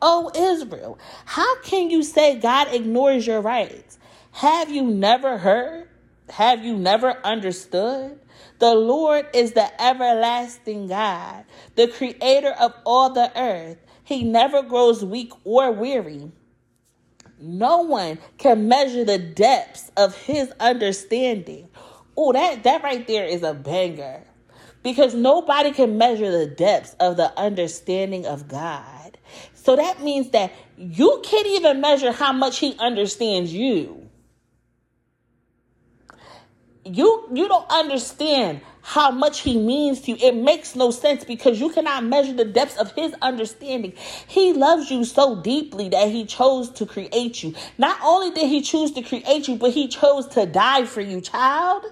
Oh, 0.01 0.31
Israel, 0.35 0.97
how 1.25 1.61
can 1.61 1.89
you 1.89 2.03
say 2.03 2.39
God 2.39 2.73
ignores 2.73 3.27
your 3.27 3.41
rights? 3.41 3.99
Have 4.31 4.69
you 4.71 4.83
never 4.83 5.37
heard? 5.37 5.87
Have 6.31 6.63
you 6.63 6.77
never 6.77 7.17
understood? 7.25 8.17
The 8.59 8.73
Lord 8.73 9.27
is 9.33 9.51
the 9.51 9.69
everlasting 9.81 10.87
God, 10.87 11.43
the 11.75 11.87
creator 11.87 12.51
of 12.51 12.73
all 12.85 13.09
the 13.09 13.37
earth. 13.37 13.77
He 14.05 14.23
never 14.23 14.63
grows 14.63 15.03
weak 15.03 15.33
or 15.43 15.71
weary. 15.71 16.31
No 17.37 17.81
one 17.81 18.17
can 18.37 18.69
measure 18.69 19.03
the 19.03 19.17
depths 19.17 19.91
of 19.97 20.15
his 20.15 20.51
understanding. 20.59 21.67
Oh, 22.15 22.31
that, 22.31 22.63
that 22.63 22.81
right 22.81 23.05
there 23.07 23.25
is 23.25 23.43
a 23.43 23.53
banger. 23.53 24.23
Because 24.83 25.13
nobody 25.13 25.71
can 25.71 25.97
measure 25.97 26.31
the 26.31 26.47
depths 26.47 26.95
of 26.99 27.17
the 27.17 27.37
understanding 27.37 28.25
of 28.25 28.47
God. 28.47 29.17
So 29.53 29.75
that 29.75 30.01
means 30.01 30.29
that 30.29 30.53
you 30.77 31.21
can't 31.25 31.47
even 31.47 31.81
measure 31.81 32.13
how 32.13 32.31
much 32.31 32.59
he 32.59 32.77
understands 32.79 33.53
you. 33.53 34.00
You 36.85 37.27
you 37.33 37.47
don't 37.47 37.69
understand 37.69 38.61
how 38.81 39.11
much 39.11 39.41
he 39.41 39.57
means 39.57 40.01
to 40.01 40.11
you. 40.11 40.17
It 40.19 40.35
makes 40.35 40.75
no 40.75 40.89
sense 40.91 41.23
because 41.23 41.59
you 41.59 41.69
cannot 41.69 42.03
measure 42.03 42.33
the 42.33 42.45
depths 42.45 42.77
of 42.77 42.91
his 42.93 43.13
understanding. 43.21 43.93
He 44.27 44.53
loves 44.53 44.89
you 44.89 45.05
so 45.05 45.41
deeply 45.41 45.89
that 45.89 46.09
he 46.09 46.25
chose 46.25 46.69
to 46.71 46.85
create 46.85 47.43
you. 47.43 47.53
Not 47.77 47.99
only 48.03 48.31
did 48.31 48.49
he 48.49 48.61
choose 48.61 48.91
to 48.93 49.03
create 49.03 49.47
you, 49.47 49.55
but 49.55 49.71
he 49.71 49.87
chose 49.87 50.27
to 50.29 50.45
die 50.45 50.85
for 50.85 51.01
you, 51.01 51.21
child. 51.21 51.85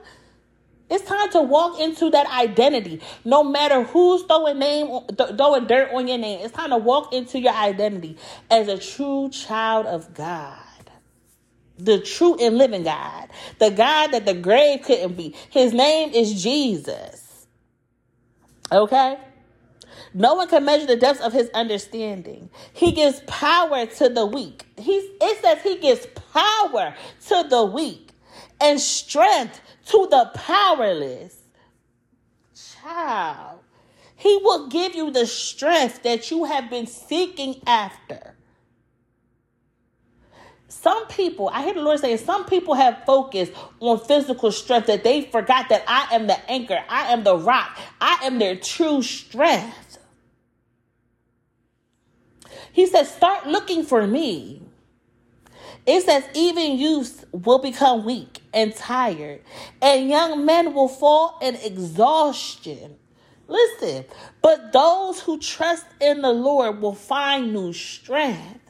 It's 0.89 1.05
time 1.05 1.29
to 1.31 1.41
walk 1.43 1.79
into 1.79 2.09
that 2.09 2.25
identity. 2.27 2.99
No 3.23 3.43
matter 3.43 3.83
who's 3.83 4.23
throwing 4.23 4.57
name 4.57 5.01
throwing 5.15 5.67
dirt 5.67 5.91
on 5.93 6.07
your 6.07 6.17
name, 6.17 6.39
it's 6.43 6.53
time 6.53 6.71
to 6.71 6.77
walk 6.77 7.13
into 7.13 7.39
your 7.39 7.53
identity 7.53 8.17
as 8.49 8.67
a 8.67 8.79
true 8.79 9.29
child 9.29 9.85
of 9.85 10.15
God 10.15 10.57
the 11.79 11.99
true 11.99 12.35
and 12.39 12.57
living 12.57 12.83
God, 12.83 13.29
the 13.57 13.69
God 13.71 14.11
that 14.11 14.25
the 14.25 14.33
grave 14.33 14.83
couldn't 14.83 15.15
be. 15.15 15.35
His 15.49 15.73
name 15.73 16.13
is 16.13 16.41
Jesus. 16.41 17.47
Okay? 18.71 19.17
No 20.13 20.35
one 20.35 20.47
can 20.47 20.65
measure 20.65 20.87
the 20.87 20.95
depths 20.95 21.21
of 21.21 21.33
his 21.33 21.49
understanding. 21.53 22.49
He 22.73 22.91
gives 22.91 23.21
power 23.27 23.85
to 23.85 24.09
the 24.09 24.25
weak. 24.25 24.65
He's, 24.77 25.03
it 25.21 25.41
says 25.41 25.61
he 25.61 25.77
gives 25.77 26.07
power 26.33 26.95
to 27.27 27.45
the 27.49 27.65
weak 27.65 28.11
and 28.59 28.79
strength 28.79 29.61
to 29.87 30.07
the 30.09 30.31
powerless. 30.33 31.37
Child, 32.81 33.59
he 34.15 34.39
will 34.43 34.67
give 34.67 34.95
you 34.95 35.11
the 35.11 35.27
strength 35.27 36.03
that 36.03 36.31
you 36.31 36.45
have 36.45 36.69
been 36.69 36.87
seeking 36.87 37.61
after 37.65 38.35
some 40.69 41.07
people, 41.07 41.49
I 41.49 41.63
hear 41.63 41.73
the 41.73 41.81
Lord 41.81 41.99
saying, 41.99 42.19
some 42.19 42.45
people 42.45 42.75
have 42.75 43.03
focused 43.05 43.51
on 43.79 43.99
physical 43.99 44.51
strength 44.51 44.87
that 44.87 45.03
they 45.03 45.23
forgot 45.23 45.67
that 45.69 45.83
I 45.87 46.15
am 46.15 46.27
the 46.27 46.49
anchor, 46.49 46.79
I 46.87 47.11
am 47.11 47.23
the 47.23 47.35
rock, 47.35 47.77
I 47.99 48.19
am 48.23 48.37
their 48.37 48.55
true 48.55 49.01
strength. 49.01 49.97
He 52.71 52.85
says, 52.85 53.13
start 53.13 53.47
looking 53.47 53.83
for 53.83 54.05
me. 54.05 54.61
It 55.87 56.03
says, 56.03 56.23
even 56.35 56.77
youth 56.77 57.25
will 57.31 57.59
become 57.59 58.05
weak 58.05 58.41
and 58.53 58.75
tired, 58.75 59.41
and 59.81 60.07
young 60.07 60.45
men 60.45 60.75
will 60.75 60.87
fall 60.87 61.39
in 61.41 61.55
exhaustion. 61.55 62.95
Listen, 63.47 64.05
but 64.43 64.71
those 64.71 65.19
who 65.21 65.39
trust 65.39 65.87
in 65.99 66.21
the 66.21 66.31
Lord 66.31 66.79
will 66.79 66.93
find 66.93 67.53
new 67.53 67.73
strength. 67.73 68.68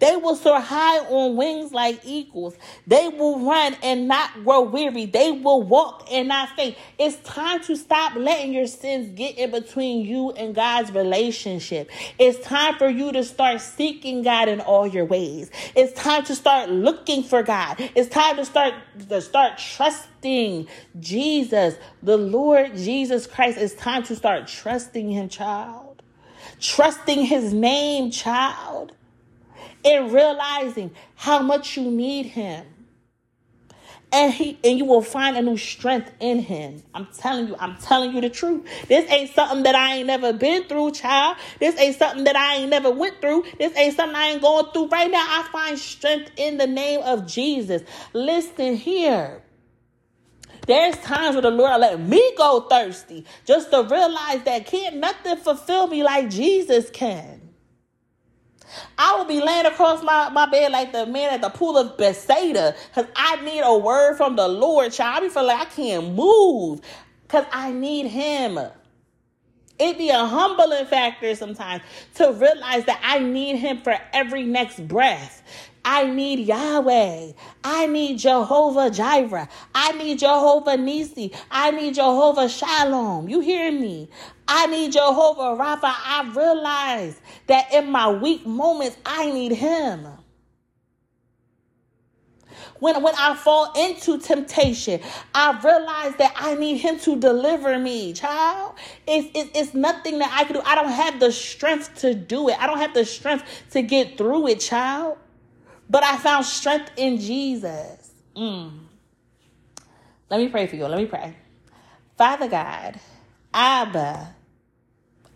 They 0.00 0.16
will 0.16 0.36
soar 0.36 0.60
high 0.60 0.98
on 0.98 1.36
wings 1.36 1.72
like 1.72 2.00
eagles. 2.04 2.56
They 2.86 3.08
will 3.08 3.40
run 3.40 3.76
and 3.82 4.08
not 4.08 4.44
grow 4.44 4.62
weary. 4.62 5.06
They 5.06 5.32
will 5.32 5.62
walk 5.62 6.08
and 6.10 6.28
not 6.28 6.50
faint. 6.50 6.76
It's 6.98 7.16
time 7.28 7.62
to 7.64 7.76
stop 7.76 8.14
letting 8.14 8.52
your 8.52 8.66
sins 8.66 9.16
get 9.16 9.38
in 9.38 9.50
between 9.50 10.04
you 10.04 10.30
and 10.32 10.54
God's 10.54 10.92
relationship. 10.92 11.90
It's 12.18 12.44
time 12.46 12.76
for 12.76 12.88
you 12.88 13.12
to 13.12 13.24
start 13.24 13.60
seeking 13.60 14.22
God 14.22 14.48
in 14.48 14.60
all 14.60 14.86
your 14.86 15.04
ways. 15.04 15.50
It's 15.74 15.92
time 15.92 16.24
to 16.24 16.34
start 16.34 16.70
looking 16.70 17.22
for 17.22 17.42
God. 17.42 17.76
It's 17.94 18.08
time 18.08 18.36
to 18.36 18.44
start 18.44 18.74
to 19.08 19.20
start 19.20 19.58
trusting 19.58 20.68
Jesus, 21.00 21.76
the 22.02 22.16
Lord 22.16 22.76
Jesus 22.76 23.26
Christ. 23.26 23.58
It's 23.58 23.74
time 23.74 24.02
to 24.04 24.16
start 24.16 24.46
trusting 24.46 25.10
him, 25.10 25.28
child. 25.28 26.02
Trusting 26.60 27.24
his 27.24 27.52
name, 27.52 28.10
child 28.10 28.92
and 29.84 30.12
realizing 30.12 30.90
how 31.14 31.40
much 31.40 31.76
you 31.76 31.90
need 31.90 32.26
him. 32.26 32.66
And 34.12 34.32
he 34.32 34.56
and 34.62 34.78
you 34.78 34.84
will 34.84 35.02
find 35.02 35.36
a 35.36 35.42
new 35.42 35.56
strength 35.56 36.12
in 36.20 36.38
him. 36.38 36.84
I'm 36.94 37.08
telling 37.18 37.48
you, 37.48 37.56
I'm 37.58 37.76
telling 37.78 38.14
you 38.14 38.20
the 38.20 38.30
truth. 38.30 38.64
This 38.86 39.10
ain't 39.10 39.30
something 39.34 39.64
that 39.64 39.74
I 39.74 39.96
ain't 39.96 40.06
never 40.06 40.32
been 40.32 40.64
through, 40.68 40.92
child. 40.92 41.36
This 41.58 41.76
ain't 41.80 41.96
something 41.96 42.22
that 42.22 42.36
I 42.36 42.58
ain't 42.58 42.70
never 42.70 42.92
went 42.92 43.20
through. 43.20 43.44
This 43.58 43.76
ain't 43.76 43.96
something 43.96 44.14
I 44.14 44.28
ain't 44.28 44.40
going 44.42 44.66
through 44.72 44.86
right 44.86 45.10
now. 45.10 45.24
I 45.26 45.48
find 45.50 45.76
strength 45.76 46.30
in 46.36 46.58
the 46.58 46.66
name 46.68 47.00
of 47.00 47.26
Jesus. 47.26 47.82
Listen 48.12 48.76
here. 48.76 49.42
There's 50.68 50.96
times 50.98 51.34
where 51.34 51.42
the 51.42 51.50
Lord 51.50 51.80
let 51.80 52.00
me 52.00 52.34
go 52.38 52.60
thirsty 52.70 53.26
just 53.44 53.70
to 53.72 53.82
realize 53.82 54.44
that 54.44 54.64
can't 54.66 54.96
nothing 54.96 55.36
fulfill 55.38 55.88
me 55.88 56.04
like 56.04 56.30
Jesus 56.30 56.88
can. 56.90 57.43
I 58.98 59.16
will 59.16 59.24
be 59.24 59.40
laying 59.40 59.66
across 59.66 60.02
my, 60.02 60.28
my 60.30 60.46
bed 60.46 60.72
like 60.72 60.92
the 60.92 61.06
man 61.06 61.34
at 61.34 61.40
the 61.40 61.50
pool 61.50 61.76
of 61.76 61.96
Bethsaida 61.96 62.74
because 62.94 63.10
I 63.16 63.36
need 63.44 63.60
a 63.60 63.76
word 63.76 64.16
from 64.16 64.36
the 64.36 64.48
Lord, 64.48 64.92
child. 64.92 65.16
I 65.16 65.26
be 65.26 65.28
feeling 65.32 65.48
like 65.48 65.60
I 65.60 65.70
can't 65.70 66.14
move 66.14 66.80
because 67.22 67.46
I 67.52 67.72
need 67.72 68.08
him. 68.08 68.58
It 69.78 69.98
be 69.98 70.10
a 70.10 70.24
humbling 70.24 70.86
factor 70.86 71.34
sometimes 71.34 71.82
to 72.14 72.32
realize 72.32 72.84
that 72.84 73.00
I 73.02 73.18
need 73.18 73.56
him 73.56 73.82
for 73.82 73.98
every 74.12 74.44
next 74.44 74.86
breath. 74.86 75.42
I 75.84 76.06
need 76.06 76.40
Yahweh. 76.46 77.32
I 77.62 77.86
need 77.86 78.18
Jehovah 78.18 78.90
Jireh. 78.90 79.48
I 79.74 79.92
need 79.92 80.20
Jehovah 80.20 80.76
Nisi. 80.76 81.32
I 81.50 81.72
need 81.72 81.96
Jehovah 81.96 82.48
Shalom. 82.48 83.28
You 83.28 83.40
hear 83.40 83.70
me? 83.70 84.08
I 84.46 84.66
need 84.66 84.92
Jehovah 84.92 85.60
Rapha. 85.62 85.82
I 85.84 86.30
realize 86.34 87.20
that 87.46 87.72
in 87.72 87.90
my 87.90 88.10
weak 88.10 88.46
moments, 88.46 88.96
I 89.04 89.30
need 89.30 89.52
him. 89.52 90.06
When, 92.80 93.02
when 93.02 93.14
I 93.16 93.34
fall 93.34 93.72
into 93.72 94.18
temptation, 94.18 95.00
I 95.34 95.58
realize 95.62 96.16
that 96.16 96.34
I 96.36 96.54
need 96.54 96.78
him 96.78 96.98
to 97.00 97.16
deliver 97.18 97.78
me, 97.78 98.12
child. 98.12 98.74
It's, 99.06 99.28
it's, 99.34 99.58
it's 99.58 99.74
nothing 99.74 100.18
that 100.18 100.30
I 100.32 100.44
can 100.44 100.56
do. 100.56 100.62
I 100.64 100.74
don't 100.74 100.90
have 100.90 101.20
the 101.20 101.32
strength 101.32 101.94
to 102.00 102.14
do 102.14 102.48
it. 102.48 102.60
I 102.60 102.66
don't 102.66 102.78
have 102.78 102.92
the 102.92 103.04
strength 103.04 103.44
to 103.70 103.82
get 103.82 104.18
through 104.18 104.48
it, 104.48 104.60
child. 104.60 105.18
But 105.88 106.04
I 106.04 106.16
found 106.18 106.44
strength 106.44 106.90
in 106.96 107.18
Jesus. 107.18 108.12
Mm. 108.36 108.80
Let 110.30 110.40
me 110.40 110.48
pray 110.48 110.66
for 110.66 110.76
you. 110.76 110.86
Let 110.86 110.98
me 110.98 111.06
pray. 111.06 111.36
Father 112.18 112.48
God, 112.48 112.98
Abba, 113.52 114.33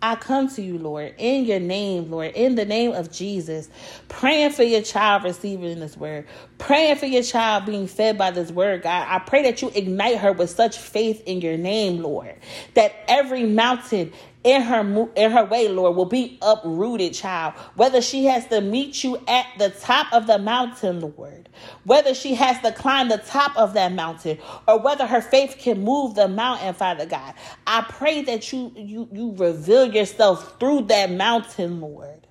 I 0.03 0.15
come 0.17 0.49
to 0.51 0.63
you, 0.63 0.79
Lord, 0.79 1.15
in 1.19 1.45
your 1.45 1.61
name, 1.61 2.11
Lord, 2.11 2.33
in 2.35 2.55
the 2.55 2.65
name 2.65 2.93
of 2.93 3.11
Jesus, 3.11 3.69
praying 4.09 4.53
for 4.53 4.63
your 4.63 4.83
child 4.83 5.25
receiving 5.25 5.81
this 5.81 5.97
word, 5.97 6.27
praying 6.59 6.97
for 6.97 7.07
your 7.07 7.23
child 7.23 7.67
being 7.67 7.87
fed 7.87 8.19
by 8.19 8.31
this 8.31 8.51
word, 8.51 8.83
God. 8.83 9.07
I 9.09 9.19
pray 9.21 9.43
that 9.45 9.63
you 9.63 9.71
ignite 9.75 10.19
her 10.19 10.33
with 10.33 10.51
such 10.51 10.77
faith 10.77 11.23
in 11.27 11.41
your 11.41 11.57
name, 11.57 12.03
Lord, 12.03 12.37
that 12.75 12.95
every 13.09 13.45
mountain 13.45 14.13
in 14.45 14.63
her 14.63 15.09
in 15.17 15.31
her 15.33 15.45
way, 15.45 15.69
Lord, 15.69 15.97
will 15.97 16.07
be 16.07 16.39
uprooted, 16.41 17.15
child. 17.15 17.55
Whether 17.75 18.01
she 18.01 18.27
has 18.27 18.47
to 18.49 18.61
meet 18.61 19.03
you 19.05 19.19
at 19.27 19.47
the 19.59 19.71
top 19.71 20.13
of 20.13 20.27
the 20.27 20.39
mountain, 20.39 21.01
Lord, 21.01 21.49
whether 21.85 22.15
she 22.15 22.35
has 22.35 22.61
to 22.61 22.73
climb 22.73 23.09
the 23.09 23.19
top 23.19 23.57
of 23.57 23.75
that 23.75 23.93
mountain, 23.93 24.39
or 24.67 24.79
whether 24.79 25.07
her 25.07 25.21
faith 25.21 25.57
can 25.59 25.83
move 25.83 26.15
the 26.15 26.29
mountain, 26.29 26.75
Father 26.75 27.07
God, 27.07 27.35
I 27.67 27.83
pray 27.83 28.23
that 28.23 28.53
you 28.53 28.73
you 28.77 29.09
you 29.13 29.35
reveal 29.37 29.93
yourself 29.93 30.59
through 30.61 30.83
that 30.83 31.11
mountain, 31.11 31.81
Lord. 31.81 32.28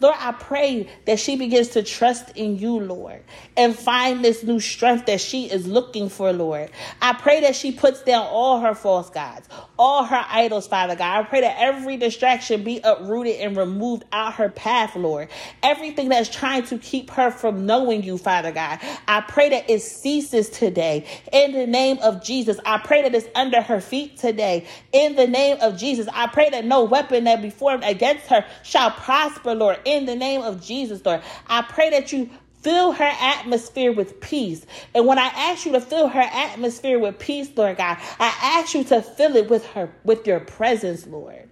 Lord, 0.00 0.16
I 0.18 0.32
pray 0.32 0.88
that 1.06 1.18
she 1.18 1.36
begins 1.36 1.68
to 1.68 1.82
trust 1.82 2.30
in 2.36 2.58
you, 2.58 2.78
Lord, 2.80 3.22
and 3.56 3.74
find 3.74 4.22
this 4.22 4.42
new 4.42 4.60
strength 4.60 5.06
that 5.06 5.20
she 5.20 5.46
is 5.50 5.66
looking 5.66 6.10
for, 6.10 6.32
Lord. 6.32 6.70
I 7.00 7.14
pray 7.14 7.40
that 7.40 7.56
she 7.56 7.72
puts 7.72 8.02
down 8.02 8.26
all 8.26 8.60
her 8.60 8.74
false 8.74 9.08
gods, 9.08 9.48
all 9.78 10.04
her 10.04 10.22
idols, 10.28 10.66
Father 10.66 10.96
God. 10.96 11.20
I 11.20 11.22
pray 11.24 11.40
that 11.40 11.56
every 11.58 11.96
distraction 11.96 12.62
be 12.62 12.80
uprooted 12.84 13.40
and 13.40 13.56
removed 13.56 14.04
out 14.12 14.34
her 14.34 14.50
path, 14.50 14.96
Lord. 14.96 15.28
Everything 15.62 16.10
that's 16.10 16.28
trying 16.28 16.64
to 16.64 16.76
keep 16.76 17.10
her 17.10 17.30
from 17.30 17.64
knowing 17.64 18.02
you, 18.02 18.18
Father 18.18 18.52
God. 18.52 18.78
I 19.08 19.22
pray 19.22 19.48
that 19.48 19.70
it 19.70 19.80
ceases 19.80 20.50
today. 20.50 21.06
In 21.32 21.52
the 21.52 21.66
name 21.66 21.98
of 22.02 22.22
Jesus, 22.22 22.58
I 22.66 22.78
pray 22.78 23.02
that 23.02 23.14
it's 23.14 23.28
under 23.34 23.62
her 23.62 23.80
feet 23.80 24.18
today. 24.18 24.66
In 24.92 25.16
the 25.16 25.26
name 25.26 25.56
of 25.62 25.78
Jesus, 25.78 26.06
I 26.12 26.26
pray 26.26 26.50
that 26.50 26.66
no 26.66 26.84
weapon 26.84 27.24
that 27.24 27.40
be 27.40 27.50
formed 27.50 27.82
against 27.82 28.26
her 28.26 28.44
shall 28.62 28.90
prosper, 28.90 29.54
Lord 29.54 29.78
in 29.86 30.06
the 30.06 30.16
name 30.16 30.42
of 30.42 30.62
Jesus, 30.62 31.04
Lord. 31.04 31.22
I 31.46 31.62
pray 31.62 31.90
that 31.90 32.12
you 32.12 32.30
fill 32.62 32.92
her 32.92 33.12
atmosphere 33.20 33.92
with 33.92 34.20
peace. 34.20 34.66
And 34.94 35.06
when 35.06 35.18
I 35.18 35.26
ask 35.26 35.66
you 35.66 35.72
to 35.72 35.80
fill 35.80 36.08
her 36.08 36.20
atmosphere 36.20 36.98
with 36.98 37.18
peace, 37.18 37.48
Lord 37.56 37.76
God, 37.76 37.98
I 38.18 38.36
ask 38.42 38.74
you 38.74 38.84
to 38.84 39.02
fill 39.02 39.36
it 39.36 39.48
with 39.48 39.64
her 39.68 39.90
with 40.04 40.26
your 40.26 40.40
presence, 40.40 41.06
Lord. 41.06 41.48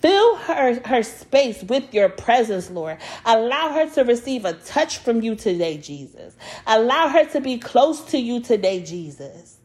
Fill 0.00 0.36
her, 0.36 0.80
her 0.86 1.02
space 1.02 1.62
with 1.62 1.92
your 1.94 2.08
presence, 2.08 2.70
Lord. 2.70 2.98
Allow 3.24 3.72
her 3.72 3.90
to 3.90 4.04
receive 4.04 4.44
a 4.44 4.54
touch 4.54 4.98
from 4.98 5.22
you 5.22 5.34
today, 5.34 5.78
Jesus. 5.78 6.34
Allow 6.66 7.08
her 7.08 7.26
to 7.26 7.40
be 7.40 7.58
close 7.58 8.02
to 8.06 8.18
you 8.18 8.40
today, 8.40 8.82
Jesus. 8.82 9.58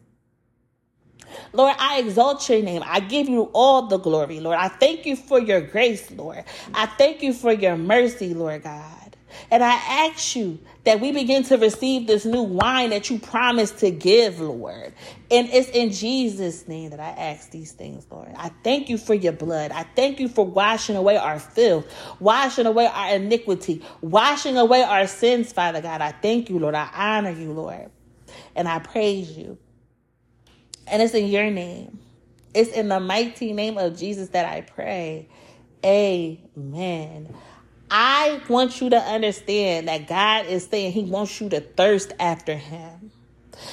Lord, 1.52 1.74
I 1.78 2.00
exalt 2.00 2.48
your 2.48 2.62
name. 2.62 2.82
I 2.84 3.00
give 3.00 3.28
you 3.28 3.50
all 3.52 3.86
the 3.86 3.98
glory, 3.98 4.40
Lord. 4.40 4.58
I 4.58 4.68
thank 4.68 5.06
you 5.06 5.16
for 5.16 5.40
your 5.40 5.60
grace, 5.60 6.10
Lord. 6.10 6.44
I 6.74 6.86
thank 6.86 7.22
you 7.22 7.32
for 7.32 7.52
your 7.52 7.76
mercy, 7.76 8.34
Lord 8.34 8.62
God. 8.62 9.16
And 9.50 9.62
I 9.62 9.72
ask 9.72 10.36
you 10.36 10.58
that 10.84 11.00
we 11.00 11.12
begin 11.12 11.42
to 11.44 11.56
receive 11.56 12.06
this 12.06 12.24
new 12.24 12.42
wine 12.42 12.90
that 12.90 13.10
you 13.10 13.18
promised 13.18 13.78
to 13.78 13.90
give, 13.90 14.40
Lord. 14.40 14.92
And 15.30 15.48
it's 15.50 15.68
in 15.70 15.90
Jesus' 15.90 16.66
name 16.66 16.90
that 16.90 17.00
I 17.00 17.10
ask 17.10 17.50
these 17.50 17.72
things, 17.72 18.06
Lord. 18.10 18.30
I 18.36 18.50
thank 18.64 18.88
you 18.88 18.98
for 18.98 19.14
your 19.14 19.32
blood. 19.32 19.72
I 19.72 19.84
thank 19.84 20.20
you 20.20 20.28
for 20.28 20.44
washing 20.44 20.96
away 20.96 21.16
our 21.16 21.38
filth, 21.38 21.86
washing 22.20 22.66
away 22.66 22.86
our 22.86 23.14
iniquity, 23.14 23.84
washing 24.00 24.56
away 24.56 24.82
our 24.82 25.06
sins, 25.06 25.52
Father 25.52 25.80
God. 25.80 26.00
I 26.00 26.12
thank 26.12 26.50
you, 26.50 26.58
Lord. 26.58 26.74
I 26.74 26.88
honor 26.94 27.30
you, 27.30 27.52
Lord. 27.52 27.90
And 28.56 28.68
I 28.68 28.78
praise 28.80 29.36
you. 29.36 29.58
And 30.90 31.00
it's 31.00 31.14
in 31.14 31.28
your 31.28 31.50
name. 31.50 31.98
It's 32.52 32.70
in 32.72 32.88
the 32.88 33.00
mighty 33.00 33.52
name 33.52 33.78
of 33.78 33.96
Jesus 33.96 34.30
that 34.30 34.44
I 34.44 34.62
pray. 34.62 35.28
Amen. 35.84 37.32
I 37.90 38.40
want 38.48 38.80
you 38.80 38.90
to 38.90 38.98
understand 38.98 39.88
that 39.88 40.06
God 40.06 40.46
is 40.46 40.66
saying 40.66 40.92
He 40.92 41.04
wants 41.04 41.40
you 41.40 41.48
to 41.50 41.60
thirst 41.60 42.12
after 42.20 42.54
Him. 42.54 43.10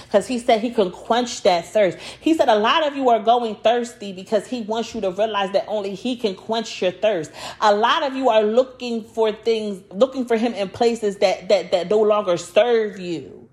Because 0.03 0.27
He 0.27 0.39
said 0.39 0.61
He 0.61 0.71
can 0.71 0.91
quench 0.91 1.43
that 1.43 1.65
thirst. 1.65 1.97
He 2.19 2.33
said 2.33 2.49
a 2.49 2.55
lot 2.55 2.85
of 2.85 2.95
you 2.95 3.09
are 3.09 3.19
going 3.19 3.55
thirsty 3.55 4.13
because 4.13 4.47
He 4.47 4.61
wants 4.61 4.93
you 4.93 5.01
to 5.01 5.11
realize 5.11 5.51
that 5.53 5.65
only 5.67 5.95
He 5.95 6.15
can 6.15 6.35
quench 6.35 6.81
your 6.81 6.91
thirst. 6.91 7.31
A 7.61 7.75
lot 7.75 8.03
of 8.03 8.15
you 8.15 8.29
are 8.29 8.43
looking 8.43 9.03
for 9.03 9.31
things, 9.31 9.83
looking 9.91 10.25
for 10.25 10.37
Him 10.37 10.53
in 10.53 10.69
places 10.69 11.17
that 11.17 11.49
that 11.49 11.71
that 11.71 11.89
no 11.89 12.01
longer 12.01 12.37
serve 12.37 12.99
you. 12.99 13.46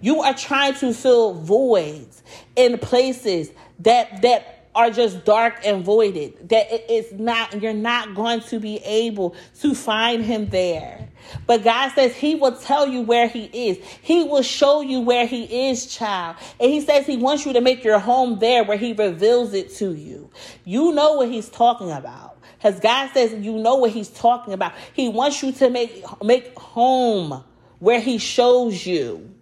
You 0.00 0.20
are 0.22 0.34
trying 0.34 0.74
to 0.76 0.92
fill 0.92 1.34
voids 1.34 2.22
in 2.54 2.78
places 2.78 3.50
that 3.80 4.22
that 4.22 4.56
are 4.76 4.90
just 4.90 5.24
dark 5.24 5.54
and 5.64 5.82
voided. 5.82 6.50
That 6.50 6.66
it's 6.70 7.10
not, 7.12 7.60
you're 7.60 7.72
not 7.72 8.14
going 8.14 8.40
to 8.42 8.60
be 8.60 8.76
able 8.84 9.34
to 9.60 9.74
find 9.74 10.22
him 10.22 10.50
there. 10.50 11.08
But 11.46 11.64
God 11.64 11.92
says 11.92 12.14
he 12.14 12.34
will 12.34 12.56
tell 12.56 12.86
you 12.86 13.00
where 13.00 13.26
he 13.26 13.44
is. 13.44 13.78
He 14.02 14.22
will 14.24 14.42
show 14.42 14.82
you 14.82 15.00
where 15.00 15.26
he 15.26 15.70
is, 15.70 15.86
child. 15.86 16.36
And 16.60 16.70
he 16.70 16.82
says 16.82 17.06
he 17.06 17.16
wants 17.16 17.46
you 17.46 17.54
to 17.54 17.60
make 17.62 17.82
your 17.82 17.98
home 17.98 18.38
there 18.38 18.64
where 18.64 18.76
he 18.76 18.92
reveals 18.92 19.54
it 19.54 19.74
to 19.76 19.94
you. 19.94 20.30
You 20.64 20.92
know 20.92 21.14
what 21.14 21.30
he's 21.30 21.48
talking 21.48 21.90
about. 21.90 22.38
Because 22.58 22.78
God 22.78 23.10
says 23.14 23.32
you 23.32 23.56
know 23.56 23.76
what 23.76 23.92
he's 23.92 24.08
talking 24.08 24.52
about. 24.52 24.74
He 24.92 25.08
wants 25.08 25.42
you 25.42 25.52
to 25.52 25.70
make, 25.70 26.04
make 26.22 26.56
home 26.58 27.42
where 27.78 28.00
he 28.00 28.18
shows 28.18 28.86
you. 28.86 29.35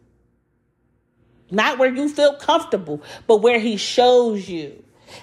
Not 1.50 1.78
where 1.78 1.94
you 1.94 2.09
feel 2.09 2.35
comfortable, 2.35 3.02
but 3.26 3.38
where 3.38 3.59
he 3.59 3.76
shows 3.76 4.48
you. 4.48 4.83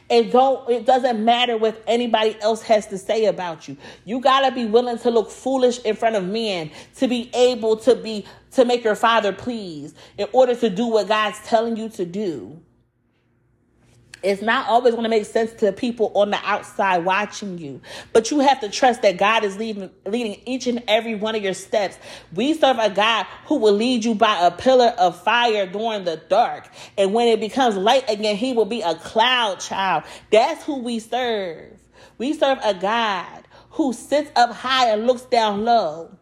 It 0.10 0.31
don't 0.31 0.69
it 0.69 0.86
doesn't 0.86 1.23
matter 1.23 1.57
what 1.57 1.81
anybody 1.88 2.38
else 2.41 2.62
has 2.63 2.88
to 2.88 2.97
say 2.97 3.25
about 3.25 3.67
you. 3.67 3.77
You 4.05 4.21
got 4.21 4.47
to 4.47 4.55
be 4.55 4.65
willing 4.65 4.99
to 4.99 5.10
look 5.10 5.29
foolish 5.29 5.79
in 5.79 5.95
front 5.95 6.15
of 6.15 6.23
men 6.23 6.71
to 6.97 7.07
be 7.07 7.29
able 7.34 7.77
to 7.77 7.95
be 7.95 8.25
to 8.51 8.65
make 8.65 8.84
your 8.84 8.95
father 8.95 9.34
pleased 9.34 9.95
in 10.17 10.27
order 10.34 10.55
to 10.55 10.69
do 10.69 10.88
what 10.88 11.07
God's 11.07 11.39
telling 11.45 11.77
you 11.77 11.89
to 11.89 12.05
do. 12.05 12.62
It's 14.23 14.41
not 14.41 14.67
always 14.67 14.93
going 14.93 15.03
to 15.03 15.10
make 15.10 15.25
sense 15.25 15.51
to 15.53 15.71
people 15.71 16.12
on 16.13 16.29
the 16.29 16.39
outside 16.43 16.99
watching 17.05 17.57
you, 17.57 17.81
but 18.13 18.29
you 18.29 18.39
have 18.39 18.60
to 18.62 18.69
trust 18.69 19.01
that 19.01 19.17
God 19.17 19.43
is 19.43 19.57
leading, 19.57 19.89
leading 20.05 20.41
each 20.45 20.67
and 20.67 20.84
every 20.88 21.15
one 21.15 21.36
of 21.36 21.43
your 21.43 21.55
steps. 21.55 21.97
We 22.34 22.53
serve 22.53 22.77
a 22.79 22.89
God 22.89 23.25
who 23.45 23.55
will 23.55 23.73
lead 23.73 24.05
you 24.05 24.13
by 24.13 24.45
a 24.45 24.51
pillar 24.51 24.93
of 24.97 25.21
fire 25.23 25.65
during 25.65 26.03
the 26.03 26.17
dark. 26.29 26.69
And 26.97 27.13
when 27.13 27.27
it 27.27 27.39
becomes 27.39 27.75
light 27.75 28.07
again, 28.10 28.36
he 28.36 28.53
will 28.53 28.65
be 28.65 28.81
a 28.81 28.95
cloud 28.95 29.60
child. 29.60 30.03
That's 30.31 30.63
who 30.65 30.79
we 30.79 30.99
serve. 30.99 31.79
We 32.17 32.34
serve 32.34 32.60
a 32.63 32.75
God 32.75 33.47
who 33.71 33.93
sits 33.93 34.29
up 34.36 34.51
high 34.51 34.89
and 34.89 35.07
looks 35.07 35.23
down 35.23 35.65
low 35.65 36.15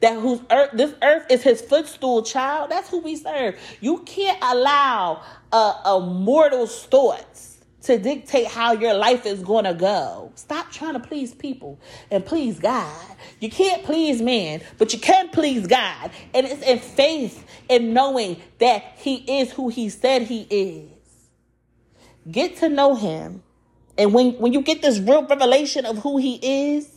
that 0.00 0.14
whose 0.14 0.40
earth 0.50 0.70
this 0.72 0.94
earth 1.02 1.26
is 1.30 1.42
his 1.42 1.60
footstool 1.60 2.22
child 2.22 2.70
that's 2.70 2.88
who 2.88 2.98
we 2.98 3.16
serve 3.16 3.58
you 3.80 3.98
can't 4.00 4.38
allow 4.42 5.22
a, 5.52 5.74
a 5.84 6.00
mortal's 6.00 6.84
thoughts 6.84 7.58
to 7.88 7.98
dictate 7.98 8.46
how 8.46 8.72
your 8.72 8.92
life 8.92 9.24
is 9.24 9.42
going 9.42 9.64
to 9.64 9.72
go. 9.72 10.30
Stop 10.34 10.70
trying 10.70 10.92
to 10.92 11.00
please 11.00 11.34
people 11.34 11.80
and 12.10 12.22
please 12.24 12.58
God. 12.58 13.16
You 13.40 13.48
can't 13.48 13.82
please 13.82 14.20
man, 14.20 14.60
but 14.76 14.92
you 14.92 14.98
can 14.98 15.30
please 15.30 15.66
God. 15.66 16.10
And 16.34 16.46
it's 16.46 16.62
in 16.62 16.80
faith 16.80 17.46
in 17.68 17.94
knowing 17.94 18.42
that 18.58 18.82
He 18.96 19.40
is 19.40 19.52
who 19.52 19.70
He 19.70 19.88
said 19.88 20.20
He 20.20 20.42
is. 20.50 20.90
Get 22.30 22.56
to 22.58 22.68
know 22.68 22.94
Him. 22.94 23.42
And 23.96 24.12
when, 24.12 24.32
when 24.32 24.52
you 24.52 24.60
get 24.60 24.82
this 24.82 24.98
real 24.98 25.26
revelation 25.26 25.86
of 25.86 25.96
who 25.96 26.18
He 26.18 26.68
is, 26.70 26.94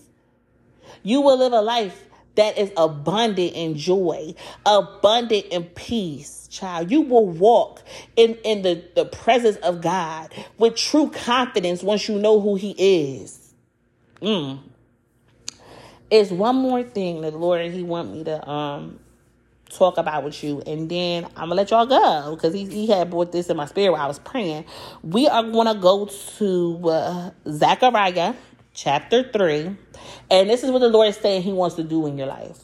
you 1.03 1.21
will 1.21 1.37
live 1.37 1.53
a 1.53 1.61
life 1.61 2.03
that 2.35 2.57
is 2.57 2.71
abundant 2.77 3.53
in 3.53 3.75
joy, 3.75 4.33
abundant 4.65 5.45
in 5.47 5.63
peace, 5.63 6.47
child. 6.49 6.91
You 6.91 7.01
will 7.01 7.27
walk 7.27 7.81
in, 8.15 8.35
in 8.43 8.61
the, 8.61 8.83
the 8.95 9.05
presence 9.05 9.57
of 9.57 9.81
God 9.81 10.33
with 10.57 10.75
true 10.75 11.09
confidence 11.09 11.83
once 11.83 12.07
you 12.07 12.17
know 12.17 12.39
who 12.39 12.55
He 12.55 12.71
is. 12.71 13.53
Mm. 14.21 14.59
It's 16.09 16.31
one 16.31 16.55
more 16.55 16.83
thing 16.83 17.21
that 17.21 17.31
the 17.31 17.37
Lord 17.37 17.69
He 17.71 17.83
want 17.83 18.11
me 18.11 18.23
to 18.25 18.49
um 18.49 18.99
talk 19.71 19.97
about 19.97 20.23
with 20.23 20.43
you, 20.43 20.61
and 20.67 20.89
then 20.89 21.25
I'm 21.35 21.49
gonna 21.49 21.55
let 21.55 21.71
y'all 21.71 21.85
go 21.85 22.35
because 22.35 22.53
he, 22.53 22.65
he 22.65 22.87
had 22.87 23.09
brought 23.09 23.31
this 23.31 23.49
in 23.49 23.57
my 23.57 23.65
spirit 23.65 23.93
while 23.93 24.01
I 24.01 24.07
was 24.07 24.19
praying. 24.19 24.65
We 25.01 25.27
are 25.27 25.43
gonna 25.43 25.75
go 25.75 26.09
to 26.37 26.89
uh, 26.89 27.31
Zechariah 27.49 28.33
chapter 28.73 29.29
3. 29.31 29.75
And 30.29 30.49
this 30.49 30.63
is 30.63 30.71
what 30.71 30.79
the 30.79 30.89
Lord 30.89 31.09
is 31.09 31.17
saying 31.17 31.43
He 31.43 31.53
wants 31.53 31.75
to 31.75 31.83
do 31.83 32.05
in 32.07 32.17
your 32.17 32.27
life. 32.27 32.59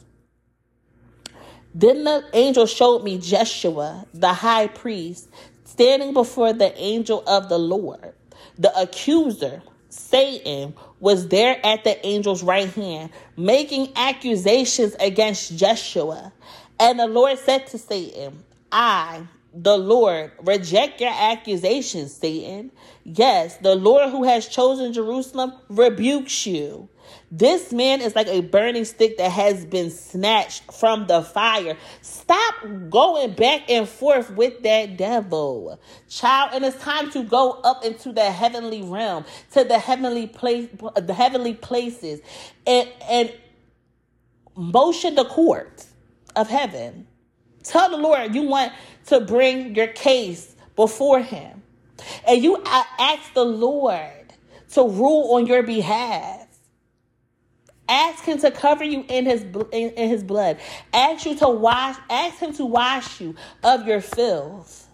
Then 1.73 2.05
the 2.05 2.23
angel 2.33 2.65
showed 2.65 3.03
me 3.03 3.19
Jeshua, 3.19 4.05
the 4.13 4.33
high 4.33 4.67
priest, 4.67 5.29
standing 5.65 6.13
before 6.13 6.53
the 6.53 6.75
angel 6.79 7.23
of 7.27 7.49
the 7.49 7.59
Lord. 7.59 8.13
The 8.57 8.75
accuser, 8.79 9.61
Satan, 9.89 10.73
was 10.99 11.27
there 11.27 11.63
at 11.63 11.83
the 11.83 12.03
angel's 12.03 12.41
right 12.41 12.69
hand, 12.69 13.11
making 13.35 13.93
accusations 13.95 14.95
against 14.99 15.55
Jeshua. 15.55 16.33
And 16.79 16.99
the 16.99 17.07
Lord 17.07 17.37
said 17.37 17.67
to 17.67 17.77
Satan, 17.77 18.43
I, 18.71 19.27
the 19.63 19.77
Lord, 19.77 20.31
reject 20.43 21.01
your 21.01 21.13
accusations, 21.13 22.13
Satan. 22.13 22.71
Yes, 23.03 23.57
the 23.57 23.75
Lord 23.75 24.11
who 24.11 24.23
has 24.23 24.47
chosen 24.47 24.93
Jerusalem 24.93 25.53
rebukes 25.69 26.45
you. 26.45 26.89
This 27.31 27.71
man 27.71 28.01
is 28.01 28.15
like 28.15 28.27
a 28.27 28.41
burning 28.41 28.85
stick 28.85 29.17
that 29.17 29.31
has 29.31 29.65
been 29.65 29.89
snatched 29.89 30.71
from 30.71 31.07
the 31.07 31.23
fire. 31.23 31.75
Stop 32.01 32.55
going 32.89 33.33
back 33.33 33.69
and 33.69 33.89
forth 33.89 34.29
with 34.31 34.61
that 34.63 34.97
devil. 34.97 35.79
Child, 36.07 36.51
and 36.53 36.65
it's 36.65 36.79
time 36.81 37.09
to 37.11 37.23
go 37.23 37.53
up 37.63 37.83
into 37.83 38.11
the 38.11 38.29
heavenly 38.29 38.83
realm, 38.83 39.25
to 39.53 39.63
the 39.63 39.79
heavenly 39.79 40.27
place, 40.27 40.69
the 40.95 41.13
heavenly 41.13 41.55
places, 41.55 42.19
and 42.67 42.87
and 43.09 43.33
motion 44.55 45.15
the 45.15 45.25
court 45.25 45.85
of 46.35 46.47
heaven. 46.47 47.07
Tell 47.63 47.89
the 47.89 47.97
Lord 47.97 48.33
you 48.33 48.43
want 48.43 48.71
to 49.07 49.21
bring 49.21 49.75
your 49.75 49.87
case 49.87 50.55
before 50.75 51.21
him. 51.21 51.63
And 52.27 52.43
you 52.43 52.61
ask 52.65 53.33
the 53.33 53.45
Lord 53.45 54.33
to 54.73 54.81
rule 54.83 55.33
on 55.33 55.47
your 55.47 55.63
behalf. 55.63 56.47
Ask 57.89 58.25
him 58.25 58.37
to 58.39 58.51
cover 58.51 58.83
you 58.83 59.05
in 59.07 59.25
his 59.25 59.41
in, 59.71 59.91
in 59.91 60.09
his 60.09 60.23
blood. 60.23 60.59
Ask 60.93 61.25
you 61.25 61.35
to 61.37 61.47
wash. 61.47 61.95
Ask 62.09 62.39
him 62.39 62.53
to 62.53 62.65
wash 62.65 63.21
you 63.21 63.35
of 63.63 63.87
your 63.87 64.01
filth, 64.01 64.89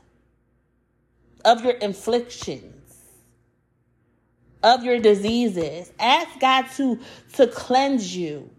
of 1.43 1.65
your 1.65 1.73
inflictions, 1.73 2.95
of 4.61 4.83
your 4.83 4.99
diseases. 4.99 5.91
Ask 5.99 6.39
God 6.39 6.67
to 6.77 6.99
to 7.33 7.47
cleanse 7.47 8.15
you. 8.15 8.51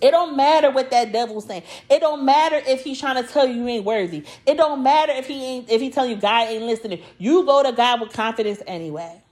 It 0.00 0.10
don't 0.10 0.36
matter 0.36 0.70
what 0.70 0.90
that 0.90 1.12
devil's 1.12 1.46
saying. 1.46 1.62
It 1.88 2.00
don't 2.00 2.24
matter 2.24 2.60
if 2.66 2.84
he's 2.84 3.00
trying 3.00 3.22
to 3.22 3.28
tell 3.28 3.46
you 3.46 3.54
you 3.62 3.68
ain't 3.68 3.84
worthy. 3.84 4.24
It 4.44 4.56
don't 4.56 4.82
matter 4.82 5.12
if 5.12 5.26
he 5.26 5.44
ain't 5.44 5.70
if 5.70 5.80
he 5.80 5.90
telling 5.90 6.10
you 6.10 6.16
God 6.16 6.48
ain't 6.48 6.64
listening. 6.64 7.02
You 7.18 7.44
go 7.44 7.62
to 7.62 7.72
God 7.72 8.00
with 8.00 8.12
confidence 8.12 8.62
anyway. 8.66 9.22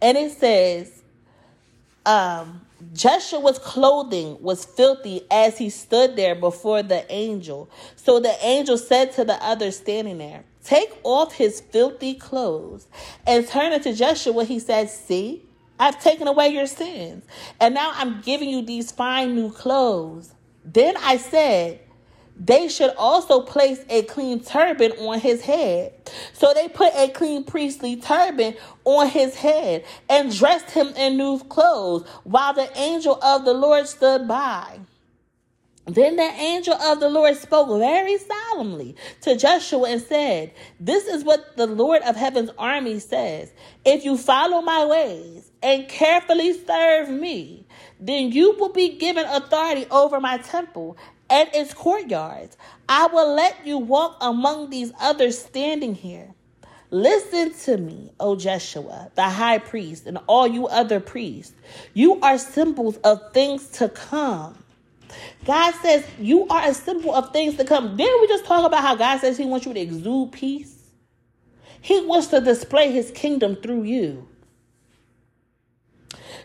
And 0.00 0.18
it 0.18 0.32
says, 0.32 1.02
um, 2.06 2.60
Joshua's 2.92 3.58
clothing 3.58 4.36
was 4.42 4.64
filthy 4.64 5.22
as 5.30 5.56
he 5.58 5.70
stood 5.70 6.16
there 6.16 6.34
before 6.34 6.82
the 6.82 7.10
angel. 7.10 7.70
So 7.96 8.20
the 8.20 8.36
angel 8.44 8.76
said 8.76 9.12
to 9.12 9.24
the 9.24 9.42
others 9.42 9.76
standing 9.78 10.18
there, 10.18 10.44
Take 10.62 10.90
off 11.02 11.34
his 11.34 11.60
filthy 11.60 12.14
clothes. 12.14 12.86
And 13.26 13.46
turning 13.46 13.80
to 13.80 13.94
Joshua, 13.94 14.44
he 14.44 14.58
said, 14.58 14.90
See, 14.90 15.46
I've 15.78 16.00
taken 16.02 16.28
away 16.28 16.48
your 16.48 16.66
sins. 16.66 17.24
And 17.60 17.74
now 17.74 17.92
I'm 17.94 18.20
giving 18.20 18.48
you 18.48 18.62
these 18.62 18.92
fine 18.92 19.34
new 19.34 19.50
clothes. 19.50 20.32
Then 20.64 20.96
I 20.96 21.16
said, 21.16 21.80
they 22.36 22.68
should 22.68 22.94
also 22.96 23.42
place 23.42 23.84
a 23.88 24.02
clean 24.02 24.40
turban 24.40 24.92
on 24.92 25.20
his 25.20 25.42
head. 25.42 25.92
So 26.32 26.52
they 26.52 26.68
put 26.68 26.92
a 26.94 27.08
clean 27.08 27.44
priestly 27.44 27.96
turban 27.96 28.54
on 28.84 29.08
his 29.08 29.36
head 29.36 29.84
and 30.08 30.36
dressed 30.36 30.70
him 30.70 30.88
in 30.96 31.16
new 31.16 31.38
clothes 31.38 32.08
while 32.24 32.52
the 32.52 32.76
angel 32.76 33.22
of 33.22 33.44
the 33.44 33.54
Lord 33.54 33.86
stood 33.86 34.26
by. 34.26 34.80
Then 35.86 36.16
the 36.16 36.22
angel 36.22 36.74
of 36.74 36.98
the 36.98 37.10
Lord 37.10 37.36
spoke 37.36 37.68
very 37.78 38.16
solemnly 38.18 38.96
to 39.20 39.36
Joshua 39.36 39.90
and 39.90 40.00
said, 40.00 40.52
This 40.80 41.06
is 41.06 41.24
what 41.24 41.56
the 41.56 41.66
Lord 41.66 42.02
of 42.02 42.16
heaven's 42.16 42.50
army 42.56 42.98
says. 43.00 43.52
If 43.84 44.04
you 44.04 44.16
follow 44.16 44.62
my 44.62 44.86
ways 44.86 45.50
and 45.64 45.88
carefully 45.88 46.52
serve 46.52 47.08
me, 47.08 47.66
then 47.98 48.30
you 48.30 48.54
will 48.58 48.72
be 48.72 48.98
given 48.98 49.24
authority 49.24 49.86
over 49.90 50.20
my 50.20 50.36
temple 50.38 50.96
and 51.30 51.48
its 51.54 51.72
courtyards. 51.72 52.58
I 52.88 53.06
will 53.06 53.34
let 53.34 53.66
you 53.66 53.78
walk 53.78 54.18
among 54.20 54.68
these 54.70 54.92
others 55.00 55.38
standing 55.38 55.94
here. 55.94 56.34
Listen 56.90 57.52
to 57.54 57.78
me, 57.78 58.12
O 58.20 58.36
Joshua, 58.36 59.10
the 59.14 59.24
high 59.24 59.58
priest, 59.58 60.06
and 60.06 60.18
all 60.26 60.46
you 60.46 60.68
other 60.68 61.00
priests. 61.00 61.54
You 61.94 62.20
are 62.20 62.36
symbols 62.38 62.98
of 62.98 63.32
things 63.32 63.66
to 63.70 63.88
come. 63.88 64.56
God 65.46 65.74
says 65.76 66.04
you 66.20 66.46
are 66.48 66.68
a 66.68 66.74
symbol 66.74 67.14
of 67.14 67.32
things 67.32 67.56
to 67.56 67.64
come. 67.64 67.96
Didn't 67.96 68.20
we 68.20 68.28
just 68.28 68.44
talk 68.44 68.66
about 68.66 68.82
how 68.82 68.96
God 68.96 69.18
says 69.20 69.38
He 69.38 69.46
wants 69.46 69.64
you 69.64 69.72
to 69.72 69.80
exude 69.80 70.32
peace? 70.32 70.90
He 71.80 72.04
wants 72.04 72.28
to 72.28 72.40
display 72.40 72.92
His 72.92 73.10
kingdom 73.10 73.56
through 73.56 73.84
you. 73.84 74.28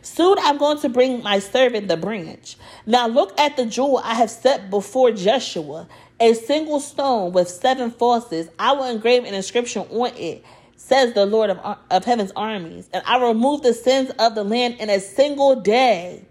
Soon 0.01 0.37
I'm 0.39 0.57
going 0.57 0.79
to 0.79 0.89
bring 0.89 1.23
my 1.23 1.39
servant 1.39 1.87
the 1.87 1.97
branch. 1.97 2.57
Now 2.85 3.07
look 3.07 3.37
at 3.39 3.57
the 3.57 3.65
jewel 3.65 4.01
I 4.03 4.13
have 4.15 4.31
set 4.31 4.69
before 4.69 5.11
Joshua, 5.11 5.87
a 6.19 6.33
single 6.33 6.79
stone 6.79 7.31
with 7.31 7.49
seven 7.49 7.91
faucets. 7.91 8.49
I 8.57 8.73
will 8.73 8.85
engrave 8.85 9.23
an 9.25 9.33
inscription 9.33 9.83
on 9.89 10.11
it, 10.15 10.43
says 10.75 11.13
the 11.13 11.25
Lord 11.25 11.49
of, 11.49 11.77
of 11.89 12.05
heaven's 12.05 12.31
armies. 12.35 12.89
And 12.93 13.03
I 13.05 13.17
will 13.17 13.29
remove 13.29 13.61
the 13.61 13.73
sins 13.73 14.11
of 14.19 14.35
the 14.35 14.43
land 14.43 14.75
in 14.79 14.89
a 14.89 14.99
single 14.99 15.55
day. 15.59 16.25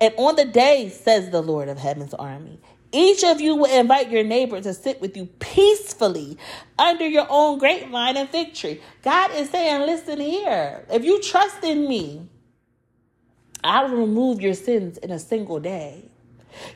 And 0.00 0.14
on 0.16 0.36
the 0.36 0.44
day, 0.44 0.88
says 0.88 1.30
the 1.30 1.42
Lord 1.42 1.68
of 1.68 1.78
heaven's 1.78 2.14
army, 2.14 2.60
each 2.90 3.22
of 3.22 3.40
you 3.40 3.54
will 3.54 3.70
invite 3.70 4.10
your 4.10 4.24
neighbor 4.24 4.60
to 4.60 4.72
sit 4.72 5.00
with 5.00 5.16
you 5.16 5.26
peacefully 5.40 6.38
under 6.78 7.06
your 7.06 7.26
own 7.28 7.58
grapevine 7.58 8.16
and 8.16 8.28
fig 8.28 8.54
tree. 8.54 8.80
God 9.02 9.30
is 9.34 9.50
saying, 9.50 9.82
listen 9.82 10.20
here. 10.20 10.84
If 10.90 11.04
you 11.04 11.20
trust 11.20 11.62
in 11.64 11.86
me, 11.86 12.26
I 13.62 13.84
will 13.84 13.98
remove 13.98 14.40
your 14.40 14.54
sins 14.54 14.98
in 14.98 15.10
a 15.10 15.18
single 15.18 15.60
day. 15.60 16.04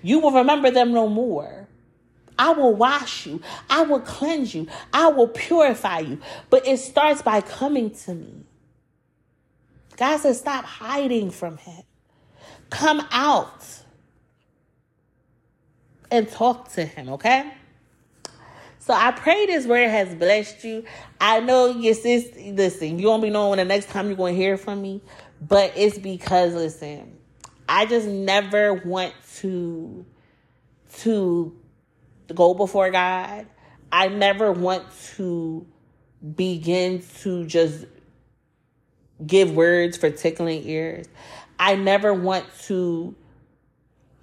You 0.03 0.19
will 0.19 0.33
remember 0.33 0.71
them 0.71 0.93
no 0.93 1.09
more. 1.09 1.69
I 2.39 2.51
will 2.51 2.75
wash 2.75 3.27
you. 3.27 3.41
I 3.69 3.83
will 3.83 4.01
cleanse 4.01 4.55
you. 4.55 4.67
I 4.93 5.09
will 5.09 5.29
purify 5.29 6.01
you. 6.01 6.19
But 6.51 6.67
it 6.67 6.79
starts 6.79 7.23
by 7.23 7.41
coming 7.41 7.91
to 7.91 8.15
me. 8.15 8.45
God 9.97 10.19
says, 10.19 10.41
stop 10.41 10.65
hiding 10.65 11.31
from 11.31 11.59
Him. 11.59 11.83
Come 12.71 13.07
out 13.11 13.65
and 16.11 16.29
talk 16.29 16.73
to 16.73 16.85
Him, 16.85 17.11
okay? 17.11 17.53
So 18.79 18.93
I 18.93 19.13
pray 19.13 19.47
this 19.47 19.65
word 19.65 19.89
has 19.89 20.13
blessed 20.15 20.65
you. 20.65 20.85
I 21.21 21.39
know 21.39 21.67
your 21.69 21.95
sis, 21.95 22.29
listen, 22.37 22.99
you 22.99 23.07
won't 23.07 23.23
be 23.23 23.31
knowing 23.31 23.51
when 23.51 23.59
the 23.59 23.65
next 23.65 23.91
time 23.91 24.09
you're 24.09 24.17
going 24.17 24.35
to 24.35 24.41
hear 24.41 24.57
from 24.57 24.83
me, 24.83 25.01
but 25.49 25.73
it's 25.77 25.99
because 25.99 26.55
listen, 26.55 27.19
I 27.69 27.87
just 27.87 28.07
never 28.07 28.75
want 28.75 29.13
to 29.39 30.07
to 30.99 31.57
go 32.33 32.55
before 32.55 32.91
God. 32.91 33.47
I 33.91 34.09
never 34.09 34.53
want 34.53 34.85
to 35.17 35.67
begin 36.37 37.03
to 37.21 37.45
just 37.47 37.87
give 39.27 39.55
words 39.55 39.97
for 39.97 40.11
tickling 40.11 40.67
ears. 40.67 41.07
I 41.59 41.75
never 41.75 42.15
want 42.15 42.47
to 42.65 43.15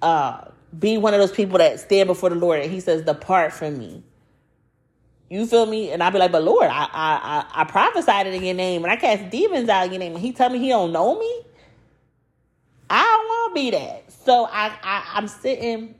uh, 0.02 0.46
be 0.78 0.98
one 0.98 1.14
of 1.14 1.20
those 1.20 1.32
people 1.32 1.58
that 1.58 1.80
stand 1.80 2.08
before 2.08 2.30
the 2.30 2.36
Lord 2.36 2.62
and 2.62 2.72
He 2.72 2.80
says, 2.80 3.04
"Depart 3.04 3.52
from 3.52 3.78
me." 3.78 4.04
You 5.30 5.46
feel 5.46 5.66
me? 5.66 5.92
And 5.92 6.02
I'd 6.02 6.12
be 6.12 6.20
like, 6.20 6.32
but 6.32 6.44
Lord, 6.44 6.68
I 6.68 6.84
I 6.92 7.46
I, 7.54 7.62
I 7.62 7.64
prophesied 7.66 8.28
it 8.28 8.34
in 8.34 8.44
your 8.44 8.56
name 8.56 8.84
and 8.84 8.92
I 8.92 8.96
cast 8.96 9.30
demons 9.30 9.70
out 9.70 9.86
in 9.86 9.92
your 9.94 10.00
name. 10.00 10.14
And 10.14 10.22
he 10.22 10.32
tell 10.32 10.50
me 10.50 10.60
he 10.60 10.70
don't 10.70 10.92
know 10.92 11.20
me. 11.20 11.42
I 12.90 13.04
don't 13.04 13.28
want 13.28 13.56
to 13.56 13.62
be 13.62 13.72
that. 13.72 14.12
So 14.26 14.46
I, 14.46 14.74
I 14.82 15.12
I'm 15.14 15.28
sitting 15.28 15.96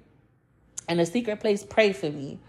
in 0.88 1.00
a 1.00 1.06
secret 1.06 1.40
place. 1.40 1.64
Pray 1.64 1.94
for 1.94 2.10
me. 2.10 2.40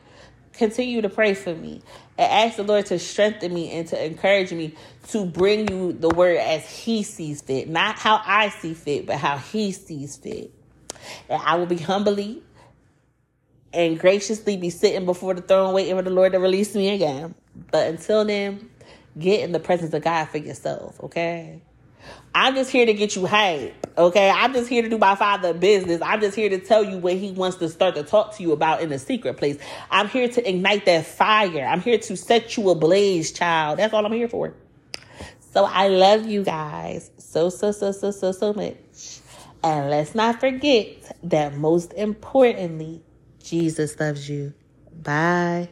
Continue 0.55 1.03
to 1.03 1.09
pray 1.09 1.35
for 1.35 1.55
me 1.55 1.81
and 2.19 2.33
ask 2.33 2.57
the 2.57 2.63
Lord 2.65 2.87
to 2.87 2.99
strengthen 2.99 3.55
me 3.55 3.71
and 3.71 3.87
to 3.89 4.05
encourage 4.05 4.53
me 4.53 4.75
to 5.09 5.25
bring 5.25 5.71
you 5.71 5.93
the 5.93 6.09
word 6.09 6.39
as 6.39 6.69
He 6.69 7.03
sees 7.03 7.41
fit, 7.41 7.69
not 7.69 7.99
how 7.99 8.21
I 8.25 8.49
see 8.49 8.75
fit, 8.75 9.07
but 9.07 9.17
how 9.17 9.39
He 9.39 9.73
sees 9.73 10.17
fit. 10.17 10.53
And 11.29 11.41
I 11.43 11.55
will 11.55 11.67
be 11.67 11.79
humbly 11.79 12.43
and 13.73 13.99
graciously 13.99 14.57
be 14.57 14.71
sitting 14.71 15.07
before 15.07 15.35
the 15.35 15.43
throne 15.43 15.75
waiting 15.75 15.97
for 15.97 16.03
the 16.03 16.11
Lord 16.11 16.33
to 16.33 16.39
release 16.39 16.75
me 16.75 16.91
again. 16.91 17.35
But 17.71 17.89
until 17.89 18.25
then, 18.25 18.71
get 19.19 19.41
in 19.41 19.53
the 19.53 19.61
presence 19.61 19.95
of 19.95 20.03
God 20.03 20.27
for 20.27 20.39
yourself, 20.39 21.01
okay? 21.05 21.63
I'm 22.35 22.55
just 22.55 22.71
here 22.71 22.87
to 22.87 22.95
get 22.95 23.15
you 23.15 23.27
hype, 23.27 23.87
okay? 23.99 24.31
I'm 24.31 24.53
just 24.53 24.69
here 24.69 24.83
to 24.83 24.89
do 24.89 24.99
my 24.99 25.15
father 25.15 25.53
business. 25.53 26.01
I'm 26.03 26.21
just 26.21 26.35
here 26.35 26.49
to 26.49 26.59
tell 26.59 26.83
you 26.83 26.99
what 26.99 27.15
he 27.15 27.33
wants 27.33 27.59
to 27.59 27.69
start 27.69 27.95
to 27.97 28.03
talk 28.03 28.37
to 28.37 28.43
you 28.43 28.53
about 28.53 28.81
in 28.81 28.89
the 28.89 28.99
secret 28.99 29.37
place. 29.37 29.59
I'm 29.91 30.09
here 30.09 30.29
to 30.29 30.49
ignite 30.49 30.87
that 30.87 31.07
fire. 31.07 31.65
I'm 31.65 31.81
here 31.81 31.99
to 31.99 32.17
set 32.17 32.57
you 32.57 32.71
ablaze, 32.71 33.33
child. 33.33 33.79
That's 33.79 33.93
all 33.93 34.05
I'm 34.05 34.13
here 34.13 34.29
for. 34.29 34.55
So 35.53 35.65
I 35.65 35.89
love 35.89 36.27
you 36.27 36.45
guys 36.45 37.11
so, 37.19 37.49
so, 37.49 37.73
so, 37.73 37.93
so, 37.93 38.11
so, 38.11 38.33
so 38.33 38.53
much. 38.53 39.21
And 39.63 39.91
let's 39.91 40.15
not 40.15 40.41
forget 40.41 41.17
that 41.25 41.57
most 41.57 41.93
importantly, 41.93 43.03
Jesus 43.43 43.99
loves 43.99 44.29
you. 44.29 44.53
Bye. 45.03 45.69